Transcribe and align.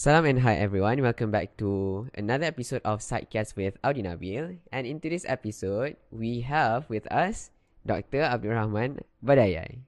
Salam 0.00 0.24
and 0.24 0.40
hi 0.40 0.56
everyone. 0.56 0.96
Welcome 1.04 1.28
back 1.28 1.60
to 1.60 2.08
another 2.16 2.48
episode 2.48 2.80
of 2.88 3.04
Sidecast 3.04 3.52
with 3.52 3.76
Audi 3.84 4.00
Nabil. 4.00 4.56
And 4.72 4.88
in 4.88 4.96
today's 4.96 5.28
episode, 5.28 6.00
we 6.08 6.40
have 6.48 6.88
with 6.88 7.04
us 7.12 7.52
Dr. 7.84 8.24
Abdul 8.24 8.56
Rahman 8.56 9.04
Badayai. 9.20 9.84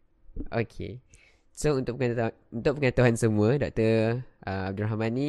Okay. 0.52 1.00
So 1.56 1.80
untuk 1.80 1.96
pengetahuan, 1.96 2.36
untuk 2.52 2.76
pengetahuan 2.76 3.16
semua, 3.16 3.56
Dr. 3.56 4.20
Uh, 4.44 4.68
Abdul 4.68 4.84
Rahman 4.84 5.16
ni 5.16 5.28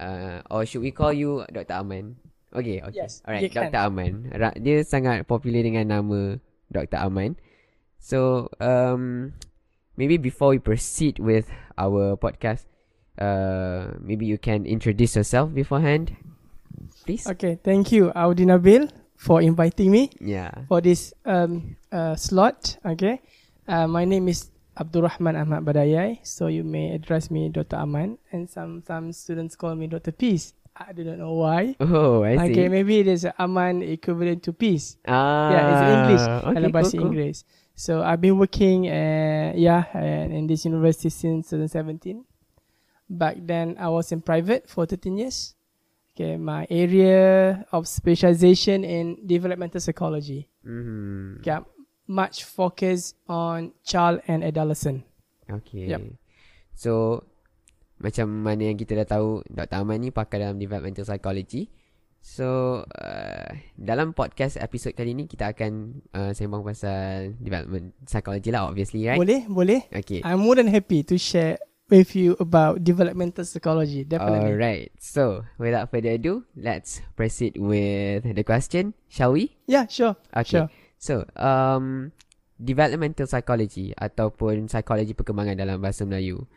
uh, 0.00 0.40
or 0.48 0.64
should 0.64 0.80
we 0.80 0.96
call 0.96 1.12
you 1.12 1.44
Dr. 1.52 1.76
Aman? 1.84 2.16
Okay, 2.56 2.80
okay. 2.88 2.96
Yes, 2.96 3.20
Alright, 3.20 3.44
you 3.44 3.52
can. 3.52 3.68
Dr. 3.68 3.84
Aman. 3.84 4.32
Dia 4.64 4.80
sangat 4.80 5.28
popular 5.28 5.60
dengan 5.60 5.92
nama 5.92 6.40
Dr. 6.72 7.04
Aman. 7.04 7.36
So, 8.00 8.48
um, 8.64 9.36
maybe 10.00 10.16
before 10.16 10.56
we 10.56 10.60
proceed 10.64 11.20
with 11.20 11.52
our 11.76 12.16
podcast, 12.16 12.64
uh, 13.18 13.94
maybe 14.00 14.26
you 14.26 14.38
can 14.38 14.66
introduce 14.66 15.16
yourself 15.16 15.52
beforehand, 15.54 16.14
please. 17.04 17.26
Okay, 17.26 17.58
thank 17.62 17.92
you, 17.92 18.12
Audi 18.14 18.44
Nabil, 18.46 18.90
for 19.16 19.40
inviting 19.42 19.90
me 19.90 20.10
Yeah. 20.20 20.50
for 20.68 20.80
this 20.80 21.14
um 21.24 21.76
uh, 21.92 22.16
slot. 22.16 22.78
Okay, 22.84 23.20
uh, 23.68 23.86
my 23.86 24.04
name 24.04 24.28
is 24.28 24.50
Abdul 24.76 25.08
Rahman 25.08 25.36
Ahmad 25.36 25.64
Badayai, 25.64 26.20
so 26.20 26.48
you 26.52 26.64
may 26.64 26.92
address 26.92 27.30
me 27.30 27.48
Dr. 27.48 27.76
Aman, 27.80 28.18
and 28.32 28.44
some 28.50 28.82
some 28.84 29.12
students 29.12 29.56
call 29.56 29.74
me 29.74 29.86
Dr. 29.88 30.12
Peace. 30.12 30.52
I 30.76 30.92
do 30.92 31.08
not 31.08 31.16
know 31.16 31.32
why. 31.40 31.72
Oh, 31.80 32.20
I 32.20 32.36
see. 32.36 32.52
Okay, 32.52 32.68
maybe 32.68 33.00
it 33.00 33.08
is 33.08 33.24
Aman 33.40 33.80
equivalent 33.80 34.44
to 34.44 34.52
peace. 34.52 35.00
Ah, 35.08 35.48
yeah, 35.48 35.64
it's 35.72 35.84
English 35.88 36.24
Okay, 36.28 36.52
dalam 36.60 36.68
bahasa 36.68 36.92
cool, 36.92 37.00
cool. 37.00 37.08
Inggeris. 37.16 37.38
So 37.72 38.04
I've 38.04 38.20
been 38.20 38.36
working, 38.36 38.84
uh, 38.84 39.56
yeah, 39.56 39.88
uh, 39.96 40.28
in 40.28 40.44
this 40.44 40.68
university 40.68 41.08
since 41.08 41.48
2017. 41.48 42.20
Back 43.06 43.38
then, 43.46 43.78
I 43.78 43.86
was 43.88 44.10
in 44.10 44.20
private 44.20 44.66
for 44.66 44.86
13 44.86 45.18
years. 45.18 45.54
Okay, 46.16 46.40
my 46.40 46.64
area 46.72 47.60
of 47.76 47.84
specialization 47.84 48.82
in 48.82 49.20
developmental 49.28 49.84
psychology. 49.84 50.48
Mhm. 50.64 51.44
Okay, 51.44 51.60
much 52.08 52.48
focus 52.48 53.12
on 53.28 53.76
child 53.84 54.24
and 54.24 54.40
adolescent. 54.40 55.04
Okay. 55.44 55.92
Yup. 55.92 56.02
So 56.72 57.22
macam 58.00 58.28
mana 58.44 58.72
yang 58.72 58.80
kita 58.80 58.96
dah 59.04 59.08
tahu 59.20 59.44
Dr. 59.48 59.76
Aman 59.80 60.02
ni 60.02 60.10
pakar 60.12 60.40
dalam 60.40 60.56
developmental 60.56 61.04
psychology. 61.04 61.68
So 62.26 62.82
uh, 62.82 63.48
dalam 63.78 64.10
podcast 64.10 64.58
episod 64.58 64.96
kali 64.98 65.14
ni 65.14 65.30
kita 65.30 65.54
akan 65.54 66.02
uh, 66.10 66.32
sembang 66.34 66.66
pasal 66.66 67.38
development 67.38 67.94
psychology 68.02 68.50
lah 68.50 68.66
obviously 68.66 69.06
right? 69.06 69.20
Boleh, 69.20 69.46
boleh. 69.46 69.80
Okay. 69.94 70.26
I'm 70.26 70.42
more 70.42 70.58
than 70.58 70.66
happy 70.66 71.06
to 71.06 71.14
share 71.20 71.60
with 71.88 72.14
you 72.14 72.34
about 72.38 72.82
developmental 72.82 73.44
psychology. 73.44 74.02
Definitely. 74.04 74.52
Alright. 74.54 74.90
So 74.98 75.46
without 75.58 75.90
further 75.90 76.18
ado, 76.18 76.44
let's 76.58 77.00
proceed 77.14 77.56
with 77.58 78.26
the 78.26 78.44
question, 78.44 78.94
shall 79.08 79.32
we? 79.32 79.54
Yeah, 79.66 79.86
sure. 79.86 80.16
Okay. 80.34 80.66
Sure. 80.66 80.68
So, 80.98 81.28
um, 81.36 82.10
developmental 82.56 83.28
psychology 83.28 83.92
ataupun 83.92 84.66
psikologi 84.66 85.12
perkembangan 85.12 85.60
dalam 85.60 85.76
bahasa 85.78 86.08
Melayu. 86.08 86.48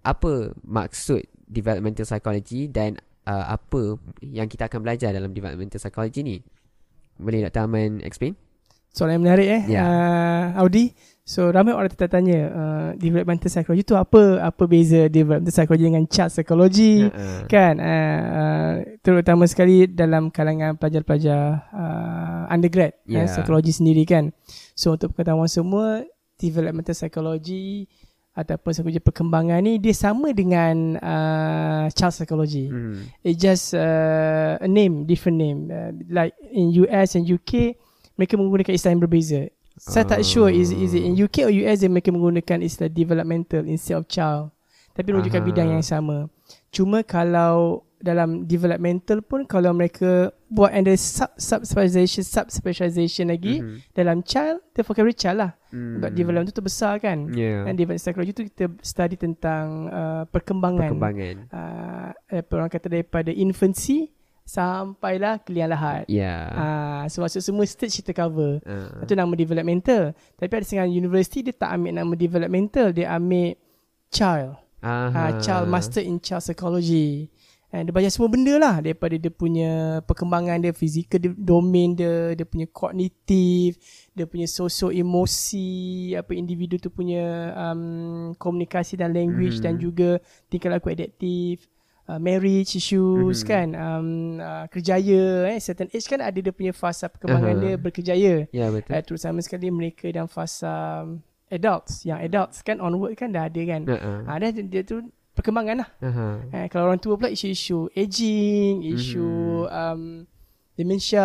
Apa 0.00 0.54
maksud 0.64 1.26
developmental 1.44 2.06
psychology 2.08 2.70
dan 2.70 2.96
uh, 3.26 3.52
apa 3.52 3.98
yang 4.24 4.46
kita 4.48 4.70
akan 4.70 4.80
belajar 4.80 5.12
dalam 5.12 5.34
developmental 5.34 5.82
psychology 5.82 6.22
ni? 6.24 6.36
Boleh 7.20 7.44
Dr. 7.50 7.68
Aman 7.68 8.00
explain? 8.00 8.38
Soalan 8.90 9.20
yang 9.20 9.24
menarik 9.28 9.48
eh 9.50 9.62
Ya. 9.70 9.82
uh, 9.86 10.44
Audi 10.62 10.90
So 11.30 11.46
ramai 11.54 11.70
orang 11.78 11.94
tertanya 11.94 12.38
uh, 12.50 12.88
Developmental 12.98 13.46
psychology 13.46 13.86
tu 13.86 13.94
apa 13.94 14.42
Apa 14.42 14.66
beza 14.66 15.06
developmental 15.06 15.54
psychology 15.54 15.86
dengan 15.86 16.02
child 16.10 16.34
psychology 16.34 17.06
Uh-uh. 17.06 17.46
Kan 17.46 17.78
uh, 17.78 18.18
uh, 18.34 18.72
Terutama 18.98 19.46
sekali 19.46 19.86
dalam 19.86 20.34
kalangan 20.34 20.74
pelajar-pelajar 20.74 21.70
uh, 21.70 22.50
Undergrad 22.50 22.98
Ya. 23.06 23.22
yeah. 23.22 23.26
Psikologi 23.30 23.70
sendiri 23.70 24.02
kan 24.02 24.34
So 24.74 24.98
untuk 24.98 25.14
pengetahuan 25.14 25.46
semua 25.46 26.02
Developmental 26.34 26.98
psychology 26.98 27.86
Ataupun 28.34 28.74
psikologi 28.74 28.98
perkembangan 28.98 29.62
ni 29.62 29.78
Dia 29.78 29.94
sama 29.94 30.34
dengan 30.34 30.98
uh, 30.98 31.86
child 31.94 32.10
psychology 32.10 32.66
Hmm. 32.66 33.06
It 33.22 33.38
just 33.38 33.70
uh, 33.78 34.58
a 34.58 34.66
name, 34.66 35.06
different 35.06 35.38
name. 35.38 35.70
Uh, 35.70 35.94
like 36.10 36.34
in 36.50 36.74
US 36.86 37.14
and 37.14 37.22
UK, 37.26 37.78
mereka 38.18 38.34
menggunakan 38.34 38.74
istilah 38.74 38.92
yang 38.98 39.02
berbeza. 39.02 39.42
Saya 39.80 40.04
tak 40.04 40.20
sure 40.22 40.52
is 40.52 40.68
is 40.70 40.92
it 40.92 41.00
in 41.00 41.16
UK 41.16 41.48
or 41.48 41.52
US 41.64 41.80
yang 41.80 41.96
mereka 41.96 42.12
menggunakan 42.12 42.60
istilah 42.60 42.92
developmental 42.92 43.64
instead 43.64 43.96
of 43.96 44.04
child. 44.06 44.52
Tapi 44.92 45.08
rujukan 45.10 45.40
Aha. 45.40 45.48
bidang 45.48 45.68
yang 45.72 45.80
sama. 45.80 46.28
Cuma 46.68 47.00
kalau 47.00 47.80
dalam 47.96 48.44
developmental 48.44 49.20
pun 49.20 49.44
kalau 49.44 49.72
mereka 49.72 50.32
buat 50.48 50.72
under 50.72 50.96
sub 50.96 51.28
sub 51.36 51.60
specialization 51.62 52.24
sub 52.24 52.48
specialization 52.48 53.28
lagi 53.28 53.60
Mhm. 53.60 53.76
dalam 53.92 54.20
child, 54.20 54.60
the 54.72 54.80
vocabulary 54.80 55.12
child 55.12 55.36
lah. 55.38 55.52
Hmm. 55.68 56.00
Sebab 56.00 56.10
development 56.10 56.50
tu 56.50 56.64
besar 56.64 56.96
kan. 56.96 57.28
Yeah. 57.30 57.64
Dan 57.64 57.76
development 57.76 58.00
psychology 58.00 58.32
tu 58.32 58.44
kita 58.44 58.72
study 58.80 59.16
tentang 59.16 59.88
uh, 59.88 60.22
perkembangan 60.26 60.92
Perkembangan. 60.92 61.36
uh, 61.52 62.08
apa 62.12 62.52
orang 62.52 62.68
kata 62.68 62.88
daripada 62.88 63.30
infancy 63.30 64.12
sampailah 64.50 65.38
kelian 65.46 65.70
lahat. 65.70 66.10
Yeah. 66.10 66.50
Ah, 66.50 67.02
so 67.06 67.22
maksud 67.22 67.46
semua 67.46 67.62
stage 67.70 68.02
kita 68.02 68.10
cover. 68.10 68.58
Uh. 68.66 69.06
Itu 69.06 69.14
nama 69.14 69.30
developmental. 69.38 70.10
Tapi 70.34 70.50
ada 70.50 70.64
setengah 70.66 70.90
universiti 70.90 71.46
dia 71.46 71.54
tak 71.54 71.78
ambil 71.78 71.92
nama 72.02 72.12
developmental, 72.18 72.90
dia 72.90 73.14
ambil 73.14 73.54
child. 74.10 74.58
Aha. 74.82 75.14
Ah, 75.14 75.32
child 75.38 75.70
master 75.70 76.02
in 76.02 76.18
child 76.18 76.42
psychology. 76.42 77.30
And 77.70 77.86
dia 77.86 77.94
belajar 77.94 78.10
semua 78.10 78.26
benda 78.26 78.50
lah 78.58 78.82
daripada 78.82 79.14
dia 79.14 79.30
punya 79.30 80.02
perkembangan 80.02 80.58
dia, 80.58 80.74
fizikal 80.74 81.22
dia, 81.22 81.30
domain 81.30 81.94
dia, 81.94 82.34
dia 82.34 82.42
punya 82.42 82.66
kognitif, 82.66 83.78
dia 84.10 84.26
punya 84.26 84.50
sosio 84.50 84.90
emosi, 84.90 86.10
apa 86.18 86.34
individu 86.34 86.82
tu 86.82 86.90
punya 86.90 87.54
um, 87.54 88.34
komunikasi 88.34 88.98
dan 88.98 89.14
language 89.14 89.62
Mhm. 89.62 89.64
dan 89.64 89.74
juga 89.78 90.10
tingkah 90.50 90.66
laku 90.66 90.90
adaptif. 90.90 91.62
Uh, 92.10 92.18
marriage 92.18 92.74
issues 92.74 93.38
Mhm. 93.42 93.46
kan 93.46 93.68
um, 93.70 94.08
uh, 94.36 94.66
kerjaya 94.66 95.46
eh 95.46 95.62
certain 95.62 95.86
age 95.86 96.10
kan 96.10 96.18
ada 96.18 96.34
dia 96.34 96.50
punya 96.50 96.74
fasa 96.74 97.06
perkembangan 97.06 97.54
Aha. 97.54 97.62
dia 97.62 97.74
berkerjaya 97.78 98.34
Ya 98.50 98.66
betul. 98.66 98.90
uh, 98.90 99.02
terutama 99.06 99.38
sekali 99.38 99.70
mereka 99.70 100.10
dalam 100.10 100.26
fasa 100.26 101.06
um, 101.06 101.22
adults 101.46 102.02
yang 102.02 102.18
adults 102.18 102.66
kan 102.66 102.82
onward 102.82 103.14
kan 103.14 103.30
dah 103.30 103.46
ada 103.46 103.62
kan 103.62 103.86
Uh-uh. 103.86 104.26
uh, 104.26 104.36
dia, 104.42 104.50
dia 104.58 104.82
tu 104.82 105.06
perkembangan 105.30 105.86
lah 105.86 105.90
Aha. 106.02 106.28
Eh, 106.50 106.66
kalau 106.66 106.90
orang 106.90 106.98
tua 106.98 107.14
pula 107.14 107.30
isu-isu 107.30 107.86
aging, 107.94 108.82
isu 108.90 109.22
Mhm. 109.22 109.70
um, 109.70 110.02
dementia, 110.80 111.24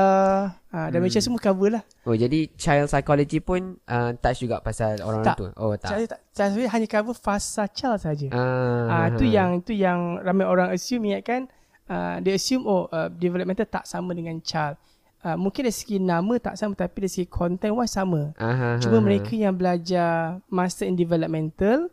uh, 0.69 0.87
dementia 0.91 1.23
Hmm. 1.23 1.27
semua 1.31 1.39
cover 1.39 1.79
lah. 1.79 1.83
Oh 2.03 2.11
jadi 2.11 2.51
child 2.53 2.91
psychology 2.91 3.39
pun 3.39 3.79
uh, 3.87 4.11
touch 4.19 4.43
juga 4.43 4.59
pasal 4.59 4.99
orang-orang 4.99 5.35
tua. 5.39 5.49
Oh 5.55 5.71
tak. 5.79 5.89
Saya 5.95 6.05
tak 6.11 6.19
saya 6.29 6.67
hanya 6.67 6.87
cover 6.91 7.15
fasa 7.15 7.63
child 7.71 8.03
saja. 8.03 8.27
Ah, 8.35 9.07
Ah 9.07 9.07
tu 9.15 9.23
yang 9.23 9.63
tu 9.63 9.71
yang 9.71 10.19
ramai 10.19 10.43
orang 10.43 10.75
assume 10.75 11.07
ingat 11.09 11.23
kan 11.23 11.41
uh, 11.87 12.19
dia 12.19 12.35
assume 12.35 12.67
oh 12.67 12.91
uh, 12.91 13.07
developmental 13.07 13.63
tak 13.65 13.87
sama 13.87 14.11
dengan 14.11 14.35
child. 14.43 14.75
Uh, 15.25 15.33
mungkin 15.33 15.65
dari 15.65 15.73
segi 15.73 15.97
nama 15.97 16.37
tak 16.37 16.53
sama 16.53 16.77
tapi 16.77 17.01
dari 17.01 17.09
segi 17.09 17.25
content 17.25 17.73
wise 17.73 17.97
sama. 17.97 18.29
Aha, 18.37 18.77
Cuma 18.77 19.01
aha. 19.01 19.05
mereka 19.09 19.33
yang 19.33 19.57
belajar 19.57 20.37
master 20.51 20.85
in 20.85 20.93
developmental 20.93 21.89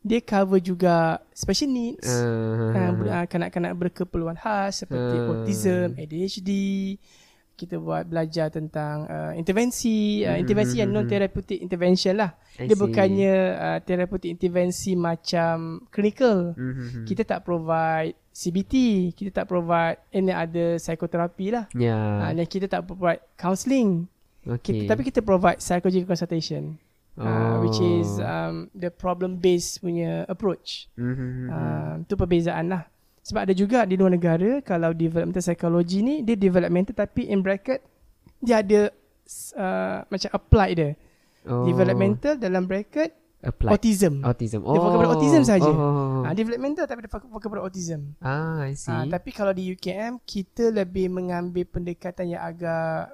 dia 0.00 0.20
cover 0.20 0.58
juga 0.58 1.20
special 1.30 1.68
needs. 1.68 2.08
Uh, 2.08 2.72
uh, 3.04 3.26
kanak-kanak 3.28 3.76
berkeperluan 3.76 4.34
khas 4.34 4.80
seperti 4.80 5.16
Hmm. 5.16 5.28
autism, 5.30 5.86
ADHD. 5.94 6.50
Kita 7.52 7.76
buat 7.76 8.08
belajar 8.08 8.48
tentang 8.48 9.04
uh, 9.04 9.36
intervensi, 9.36 10.24
uh, 10.24 10.32
Hmm, 10.32 10.40
intervensi 10.40 10.74
hmm, 10.74 10.80
yang 10.80 10.90
hmm, 10.90 10.96
non 10.96 11.04
therapeutic 11.04 11.58
intervention 11.60 12.16
lah. 12.16 12.32
I 12.56 12.64
Dia 12.64 12.72
see. 12.72 12.80
bukannya 12.80 13.34
uh, 13.52 13.78
therapeutic 13.84 14.32
intervensi 14.32 14.96
macam 14.96 15.84
clinical. 15.92 16.56
Mhm. 16.56 17.04
Kita 17.04 17.28
tak 17.28 17.44
provide 17.44 18.16
CBT, 18.32 18.74
kita 19.12 19.44
tak 19.44 19.52
provide 19.52 20.00
any 20.08 20.32
other 20.32 20.80
psychotherapy 20.80 21.52
lah. 21.52 21.68
Uh, 21.76 21.84
Ya. 21.84 22.32
dan 22.32 22.46
kita 22.48 22.64
tak 22.64 22.88
provide 22.88 23.20
counselling. 23.36 24.08
Okay. 24.40 24.88
Kita, 24.88 24.96
tapi 24.96 25.04
kita 25.04 25.20
provide 25.20 25.60
psychological 25.60 26.08
consultation. 26.08 26.80
Uh, 27.20 27.60
which 27.60 27.76
is 27.78 28.16
Oh. 28.16 28.24
um, 28.24 28.54
the 28.72 28.88
problem 28.88 29.36
based 29.36 29.78
punya 29.78 30.24
approach. 30.24 30.88
Mhm. 30.96 31.46
Uh, 31.46 31.92
tu 32.04 32.16
perbezaan 32.16 32.66
lah. 32.66 32.88
Sebab 33.20 33.44
ada 33.44 33.52
juga 33.52 33.84
di 33.84 33.94
luar 33.94 34.08
negara 34.10 34.58
kalau 34.60 34.90
developmental 34.90 35.44
psychology 35.44 36.00
ni 36.00 36.14
dia 36.20 36.32
developmental 36.32 36.96
tapi 36.96 37.28
in 37.28 37.40
bracket 37.40 37.84
dia 38.38 38.64
ada 38.64 38.88
uh, 39.54 39.98
macam 40.06 40.30
apply 40.30 40.68
dia. 40.72 40.90
oh. 41.44 41.62
Developmental 41.62 42.34
dalam 42.34 42.64
bracket 42.64 43.12
Applied. 43.40 43.72
autism. 43.72 44.20
Autism. 44.20 44.60
Oh. 44.64 44.72
Dia 44.72 44.80
fokus 44.80 44.96
pada 44.96 45.10
autism 45.12 45.42
saja. 45.42 45.68
Oh. 45.68 46.24
Uh, 46.24 46.32
developmental 46.32 46.84
tapi 46.84 47.04
dia 47.04 47.10
fokus 47.10 47.28
pada 47.46 47.60
autism. 47.60 48.00
Ah, 48.18 48.64
I 48.64 48.72
see. 48.72 48.88
Uh, 48.88 49.04
tapi 49.06 49.28
kalau 49.30 49.52
di 49.52 49.68
UKM 49.68 50.24
kita 50.24 50.68
lebih 50.70 51.08
mengambil 51.08 51.64
pendekatan 51.64 52.32
yang 52.32 52.40
agak 52.40 53.12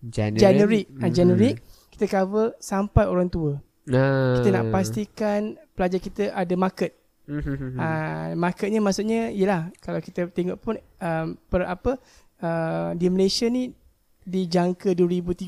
Generic. 0.00 0.40
generic, 0.40 0.84
uh, 0.90 1.00
Mhm. 1.02 1.12
generic. 1.12 1.56
Kita 2.00 2.24
cover 2.24 2.56
sampai 2.56 3.04
orang 3.04 3.28
tua. 3.28 3.60
Nah. 3.84 4.40
Kita 4.40 4.48
nak 4.56 4.72
pastikan 4.72 5.60
pelajar 5.76 6.00
kita 6.00 6.32
ada 6.32 6.56
market. 6.56 6.96
Uh, 7.30 8.34
marketnya 8.34 8.82
maksudnya 8.82 9.30
Yelah 9.30 9.70
Kalau 9.78 10.02
kita 10.02 10.26
tengok 10.34 10.58
pun 10.58 10.74
um, 10.98 11.38
Per 11.46 11.62
apa 11.62 11.94
uh, 12.42 12.90
Di 12.98 13.06
Malaysia 13.06 13.46
ni 13.46 13.70
Dijangka 14.26 14.98
2030 14.98 15.46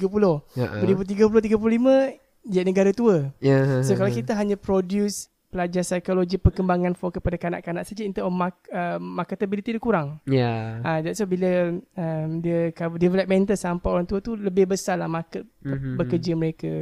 Ya, 0.55 0.79
ah. 0.79 0.79
2030-35 0.79 2.47
Jadi 2.47 2.67
negara 2.71 2.95
tua 2.95 3.35
Ya. 3.43 3.83
So 3.83 3.99
kalau 3.99 4.15
kita 4.15 4.39
hanya 4.39 4.55
produce 4.55 5.32
Pelajar 5.53 5.85
psikologi 5.85 6.41
perkembangan 6.41 6.97
For 6.97 7.13
kepada 7.13 7.37
kanak-kanak 7.37 7.85
saja 7.85 8.03
In 8.03 8.17
terms 8.17 8.25
of 8.25 8.33
mark, 8.33 8.57
uh, 8.73 8.97
marketability 8.97 9.77
dia 9.77 9.83
kurang 9.83 10.17
Ya. 10.25 10.81
Ah, 10.81 11.05
that's 11.05 11.21
why 11.21 11.29
bila 11.29 11.77
um, 11.77 12.29
dia 12.41 12.73
cover 12.73 12.97
developmental 12.97 13.53
sampai 13.53 13.89
orang 13.93 14.09
tua 14.09 14.19
tu 14.19 14.33
lebih 14.33 14.65
besar 14.67 14.97
lah 14.97 15.07
market 15.07 15.45
Mhm. 15.61 16.01
bekerja 16.01 16.33
mereka. 16.33 16.73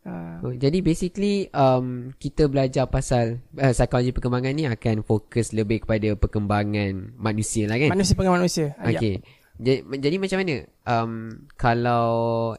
Ah, 0.00 0.40
Oh, 0.40 0.56
jadi 0.56 0.80
basically 0.80 1.52
um, 1.52 2.16
kita 2.16 2.48
belajar 2.48 2.88
pasal 2.88 3.36
uh, 3.54 3.68
psikologi 3.70 4.16
perkembangan 4.16 4.56
ni 4.56 4.64
akan 4.64 5.04
fokus 5.04 5.52
lebih 5.52 5.84
kepada 5.84 6.16
perkembangan 6.16 7.12
manusia 7.20 7.68
lah 7.68 7.76
kan? 7.76 7.92
manusia 7.92 8.16
pengamal 8.16 8.40
manusia. 8.40 8.72
Ah, 8.80 8.88
ya. 8.88 8.96
Okay. 8.96 9.20
Jadi, 9.60 9.84
jadi 10.00 10.16
macam 10.16 10.38
mana 10.40 10.56
um, 10.88 11.12
kalau 11.52 12.08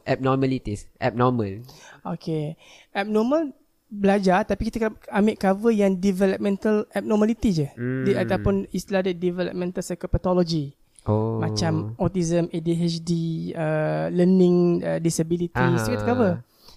abnormalities, 0.06 0.86
abnormal? 1.02 1.66
Okay. 2.06 2.54
Abnormal 2.94 3.50
belajar 3.92 4.40
tapi 4.42 4.66
kita 4.66 4.88
ambil 5.06 5.36
cover 5.36 5.68
yang 5.70 5.92
developmental 5.94 6.88
abnormality 6.90 7.50
je. 7.52 7.66
Hmm. 7.72 8.02
Dia, 8.02 8.24
ataupun 8.24 8.64
istilah 8.70 9.04
dia 9.04 9.12
developmental 9.12 9.84
psychopathology. 9.84 10.72
Oh. 11.02 11.36
Macam 11.36 11.92
autism, 11.96 12.46
ADHD, 12.48 13.10
uh, 13.52 14.06
learning 14.08 14.56
uh, 14.80 14.96
disabilities. 14.96 15.52
Aha. 15.82 15.90
Kita 15.90 16.04
cover. 16.04 16.32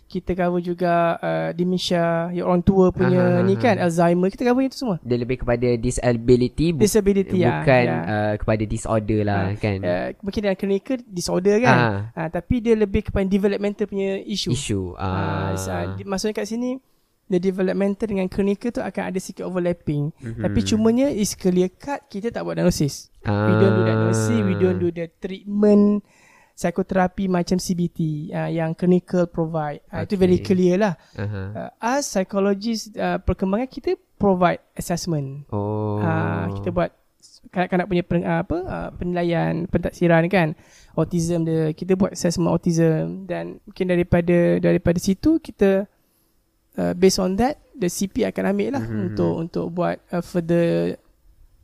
Kita 0.05 0.31
cover 0.33 0.61
juga 0.61 0.93
uh, 1.17 1.49
dementia, 1.51 2.29
yang 2.29 2.45
orang 2.45 2.61
tua 2.61 2.89
punya 2.89 3.41
Aha. 3.41 3.41
ni 3.41 3.53
kan, 3.55 3.77
Alzheimer. 3.77 4.29
Kita 4.29 4.41
cover 4.43 4.61
itu 4.63 4.77
semua. 4.77 4.97
Dia 5.01 5.17
lebih 5.17 5.39
kepada 5.39 5.65
disability 5.75 6.73
bu- 6.73 6.81
Disability 6.81 7.37
ya. 7.39 7.61
bukan 7.61 7.83
ya. 7.83 7.97
uh, 8.03 8.33
kepada 8.35 8.63
disorder 8.65 9.19
lah 9.21 9.41
Ah, 9.45 9.55
kan? 9.55 9.77
uh, 9.79 10.07
mungkin 10.19 10.39
dalam 10.41 10.57
clinical 10.57 10.97
disorder 11.05 11.55
kan 11.59 11.77
Ah. 11.77 11.97
uh, 12.17 12.29
tapi 12.29 12.55
dia 12.59 12.73
lebih 12.73 13.01
kepada 13.03 13.25
developmental 13.25 13.85
punya 13.85 14.17
isu 14.19 14.49
Isu. 14.51 14.81
uh, 14.93 15.53
Ah. 15.53 15.53
uh, 15.53 16.01
maksudnya 16.03 16.33
kat 16.35 16.47
sini 16.47 16.77
the 17.25 17.37
developmental 17.37 18.05
dengan 18.05 18.27
clinical 18.27 18.69
tu 18.69 18.79
akan 18.79 19.09
ada 19.09 19.17
sikit 19.17 19.43
overlapping 19.43 20.13
Mhm. 20.15 20.41
tapi 20.41 20.59
cumanya 20.61 21.07
is 21.07 21.33
clear 21.33 21.69
cut 21.69 22.05
kita 22.05 22.29
tak 22.29 22.41
buat 22.41 22.53
diagnosis 22.53 23.09
Ah. 23.21 23.49
we 23.49 23.53
don't 23.57 23.73
do 23.73 23.83
diagnosis 23.83 24.37
we 24.39 24.53
don't 24.55 24.77
do 24.77 24.89
the 24.89 25.09
treatment 25.17 26.05
psikoterapi 26.53 27.27
macam 27.27 27.57
CBT 27.57 27.99
uh, 28.31 28.47
yang 28.47 28.71
clinical 28.71 29.25
provide 29.25 29.83
uh, 29.89 30.05
itu 30.05 30.15
very 30.15 30.37
Okay. 30.37 30.47
clear 30.47 30.75
lah 30.77 30.93
Aha. 31.13 31.41
uh, 31.51 31.69
as 31.83 32.07
psychologist 32.07 32.95
uh, 32.95 33.17
perkembangan 33.17 33.67
kita 33.67 33.97
provide 34.15 34.63
assessment 34.73 35.43
Oh. 35.49 35.99
Ah, 35.99 36.47
kita 36.53 36.69
buat 36.69 36.93
kanak-kanak 37.45 37.85
punya 37.85 38.03
pen, 38.03 38.21
ah, 38.21 38.39
apa 38.39 38.57
uh, 38.59 38.89
penilaian 38.93 39.65
pentaksiran 39.65 40.23
kan 40.27 40.55
autism 40.93 41.43
dia 41.43 41.73
kita 41.73 41.93
buat 41.93 42.13
assessment 42.13 42.47
autism 42.49 43.25
dan 43.25 43.59
mungkin 43.65 43.85
daripada 43.87 44.37
daripada 44.57 44.95
situ 44.95 45.37
kita 45.37 45.89
uh, 46.77 46.93
based 46.93 47.19
on 47.19 47.35
that 47.35 47.59
the 47.73 47.87
CP 47.87 48.23
akan 48.27 48.55
ambil 48.55 48.69
lah 48.79 48.83
Mhm. 48.83 49.01
untuk 49.11 49.33
untuk 49.35 49.65
buat 49.71 49.99
uh, 50.11 50.23
further 50.23 50.95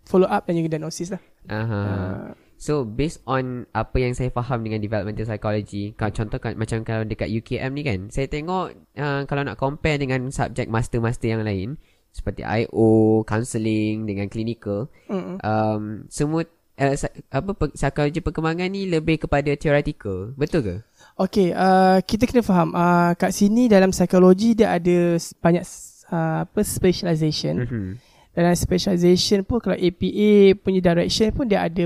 follow 0.04 0.28
up 0.28 0.48
dan 0.48 0.60
juga 0.60 0.76
diagnosis 0.76 1.14
lah. 1.14 1.22
Aha. 1.48 1.80
Uh, 1.82 2.30
So 2.62 2.86
based 2.86 3.26
on 3.26 3.66
apa 3.74 3.98
yang 3.98 4.14
saya 4.14 4.30
faham 4.30 4.62
dengan 4.62 4.78
developmental 4.78 5.26
psychology, 5.26 5.98
kalau 5.98 6.14
contoh 6.14 6.38
kan, 6.38 6.54
macam 6.54 6.86
kalau 6.86 7.02
dekat 7.02 7.26
UKM 7.34 7.74
ni 7.74 7.82
kan, 7.82 8.00
saya 8.14 8.30
tengok 8.30 8.78
uh, 9.02 9.26
kalau 9.26 9.42
nak 9.42 9.58
compare 9.58 9.98
dengan 9.98 10.30
subjek 10.30 10.70
master-master 10.70 11.26
yang 11.26 11.42
lain 11.42 11.82
seperti 12.14 12.46
IO, 12.46 13.26
counselling 13.26 14.06
dengan 14.06 14.30
clinical, 14.30 14.94
mm, 15.10 15.42
um, 15.42 16.06
semua 16.06 16.46
uh, 16.82 16.94
sa- 16.98 17.14
apa 17.30 17.54
pe- 17.54 17.72
psikologi 17.72 18.20
perkembangan 18.20 18.68
ni 18.68 18.90
lebih 18.90 19.22
kepada 19.22 19.54
theoretical. 19.54 20.34
Betul 20.34 20.62
ke? 20.66 20.76
Okay, 21.16 21.54
uh, 21.54 22.02
kita 22.02 22.26
kena 22.26 22.42
faham 22.42 22.74
uh, 22.74 23.14
kat 23.14 23.30
sini 23.30 23.70
dalam 23.70 23.94
psikologi 23.94 24.58
dia 24.58 24.74
ada 24.74 24.98
banyak 25.38 25.62
uh, 26.10 26.44
apa 26.44 26.60
specialization. 26.66 27.56
Mhm. 27.62 27.92
dalam 28.32 28.56
specialization 28.56 29.44
pun 29.44 29.60
kalau 29.60 29.76
APA 29.76 30.32
punya 30.58 30.80
direction 30.80 31.36
pun 31.36 31.44
dia 31.46 31.68
ada 31.68 31.84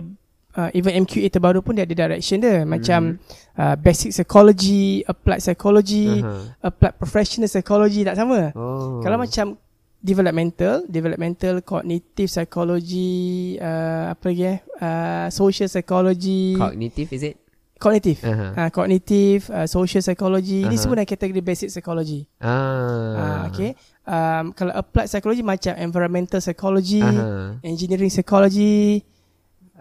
uh, 0.54 0.70
even 0.78 0.94
MQA 1.02 1.34
terbaru 1.34 1.66
pun 1.66 1.74
dia 1.74 1.90
ada 1.90 1.98
direction 1.98 2.38
dia 2.38 2.62
macam 2.62 3.18
uh, 3.58 3.74
basic 3.74 4.14
psychology, 4.14 5.02
applied 5.04 5.42
psychology, 5.42 6.22
Aha. 6.22 6.54
applied 6.62 6.94
professional 6.96 7.50
psychology 7.50 8.06
tak 8.06 8.14
sama. 8.14 8.54
Oh. 8.54 9.02
Kalau 9.02 9.18
macam 9.18 9.58
developmental, 10.06 10.86
developmental 10.86 11.66
cognitive 11.66 12.30
psychology, 12.30 13.58
uh, 13.58 14.14
apa 14.14 14.24
lagi 14.30 14.44
eh? 14.46 14.60
Uh, 14.78 15.28
social 15.34 15.66
psychology, 15.66 16.54
cognitive 16.54 17.10
is 17.10 17.24
it? 17.26 17.36
cognitive. 17.76 18.22
Aha. 18.22 18.48
Uh, 18.56 18.70
cognitive, 18.70 19.50
uh, 19.50 19.66
social 19.66 20.00
psychology, 20.00 20.62
ni 20.64 20.78
Aha. 20.78 20.80
semua 20.80 21.02
dalam 21.02 21.10
kategori 21.10 21.42
basic 21.42 21.70
psychology. 21.74 22.30
Ah. 22.38 23.18
Ah, 23.18 23.42
okay. 23.50 23.74
Um, 24.06 24.54
kalau 24.54 24.78
applied 24.78 25.10
psychology 25.10 25.42
macam 25.42 25.74
environmental 25.76 26.38
psychology, 26.38 27.02
Aha. 27.02 27.58
engineering 27.66 28.14
psychology, 28.14 29.02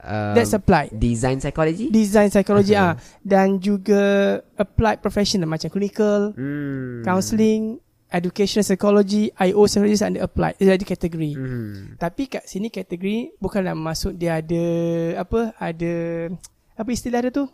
Um, 0.05 0.37
that's 0.37 0.53
applied. 0.53 0.93
design 0.93 1.41
psychology? 1.41 1.89
Design 1.89 2.29
psychology 2.29 2.77
Aha. 2.77 2.93
ah 2.93 2.95
dan 3.25 3.57
juga 3.57 4.37
applied 4.53 5.01
professional 5.01 5.49
macam 5.49 5.73
clinical, 5.73 6.37
Hmm. 6.37 7.01
counselling, 7.01 7.81
educational 8.15 8.63
psychology, 8.63 9.35
IO 9.35 9.67
psychology 9.67 9.99
under 10.01 10.23
applied. 10.23 10.55
Dia 10.57 10.73
ada 10.73 10.87
kategori. 10.87 11.33
Hmm. 11.35 11.99
Tapi 11.99 12.31
kat 12.31 12.47
sini 12.47 12.71
kategori 12.71 13.35
bukanlah 13.37 13.75
maksud 13.75 14.15
dia 14.15 14.39
ada 14.39 14.63
apa 15.19 15.51
ada 15.57 15.93
apa 16.73 16.89
istilah 16.89 17.19
dia 17.21 17.31
tu 17.31 17.45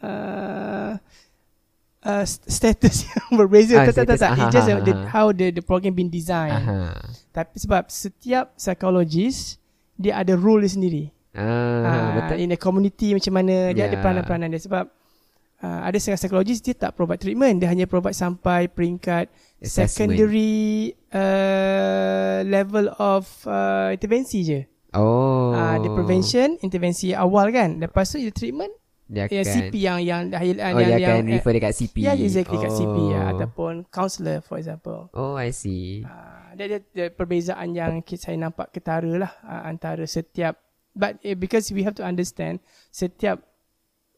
uh, 0.00 0.92
uh, 2.02 2.24
st- 2.24 2.46
status 2.46 3.04
yang 3.08 3.36
berbeza 3.36 3.76
Ah, 3.76 3.86
tak, 3.86 3.94
tak 3.94 4.06
tak 4.06 4.18
status. 4.18 4.20
tak 4.20 4.30
it's 4.38 4.54
just 4.54 4.68
Aha, 4.68 4.80
the, 4.80 4.92
aha. 4.92 5.06
how 5.10 5.26
the 5.30 5.46
the 5.50 5.60
program 5.60 5.92
been 5.92 6.08
designed 6.08 6.64
Aha. 6.64 6.92
tapi 7.32 7.56
sebab 7.56 7.88
setiap 7.88 8.52
psychologist 8.54 9.60
dia 9.96 10.16
ada 10.16 10.32
role 10.32 10.60
dia 10.60 10.72
sendiri 10.72 11.04
Ah, 11.36 11.84
Ah, 11.84 12.08
betul. 12.16 12.36
in 12.40 12.48
the 12.48 12.56
community 12.56 13.12
macam 13.12 13.32
mana 13.34 13.68
dia 13.70 13.84
ada 13.84 13.92
Yeah. 13.92 14.00
peranan-peranan 14.00 14.48
dia 14.48 14.60
sebab 14.62 14.88
uh, 15.60 15.80
ada 15.82 15.96
setengah 15.96 16.18
psikologis 16.18 16.58
dia 16.60 16.74
tak 16.74 16.92
provide 16.92 17.18
treatment 17.18 17.60
dia 17.60 17.68
hanya 17.68 17.84
provide 17.84 18.12
sampai 18.12 18.66
peringkat 18.66 19.28
Assessment. 19.58 19.88
secondary 19.88 20.92
uh, 21.10 22.38
level 22.44 22.86
of 22.96 23.24
uh, 23.44 23.92
intervensi 23.92 24.40
je 24.42 24.60
Oh. 24.96 25.52
uh, 25.52 25.76
dia 25.76 25.92
prevention 25.92 26.56
intervensi 26.60 27.12
awal 27.12 27.52
kan 27.52 27.76
lepas 27.76 28.08
tu 28.08 28.16
dia 28.16 28.32
treatment 28.32 28.72
Dia 29.06 29.28
yang 29.28 29.44
akan 29.44 29.52
CP 29.52 29.74
yang 29.76 29.98
yang 30.00 30.20
yang, 30.26 30.42
Oh, 30.72 30.80
yang, 30.80 30.88
dia 30.88 30.98
yang 30.98 31.16
akan 31.20 31.30
refer 31.30 31.52
dekat 31.52 31.72
CP. 31.76 31.96
ya 32.00 32.12
exactly 32.16 32.56
kat 32.56 32.72
CP 32.72 32.96
ya, 33.06 33.20
Oh. 33.20 33.30
ataupun 33.30 33.72
counselor 33.86 34.40
for 34.40 34.56
example 34.56 35.12
Oh, 35.12 35.36
I 35.36 35.52
see. 35.52 36.00
Uh, 36.02 36.48
dia 36.56 36.64
ada 36.66 36.78
ada 36.80 37.04
perbezaan 37.12 37.70
yang 37.70 38.00
saya 38.08 38.34
nampak 38.34 38.72
ketara 38.72 39.12
lah 39.20 39.32
uh, 39.44 39.68
antara 39.68 40.08
setiap 40.08 40.58
but 40.90 41.20
uh, 41.20 41.36
because 41.36 41.68
we 41.70 41.84
have 41.84 41.92
to 41.92 42.00
understand 42.00 42.56
setiap 42.88 43.44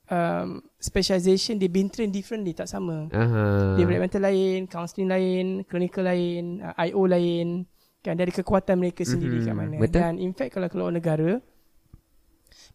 um, 0.08 0.48
specialization 0.76 1.56
dia 1.56 1.68
been 1.68 1.86
trained 1.86 2.10
differently 2.10 2.52
tak 2.52 2.66
sama. 2.66 3.08
Aha. 3.08 3.76
Developmental 3.76 4.22
lain, 4.22 4.66
counselling 4.66 5.08
lain, 5.08 5.44
clinical 5.64 6.02
lain, 6.02 6.60
uh, 6.60 6.74
IO 6.80 7.04
lain. 7.04 7.64
Kan 7.98 8.14
ada 8.14 8.30
kekuatan 8.30 8.78
mereka 8.78 9.02
sendiri 9.02 9.38
Mhm, 9.38 9.44
kat 9.44 9.54
mana. 9.54 9.74
betul. 9.76 9.98
Dan 9.98 10.12
in 10.16 10.30
fact 10.30 10.54
kalau 10.54 10.68
keluar 10.68 10.90
negara 10.90 11.42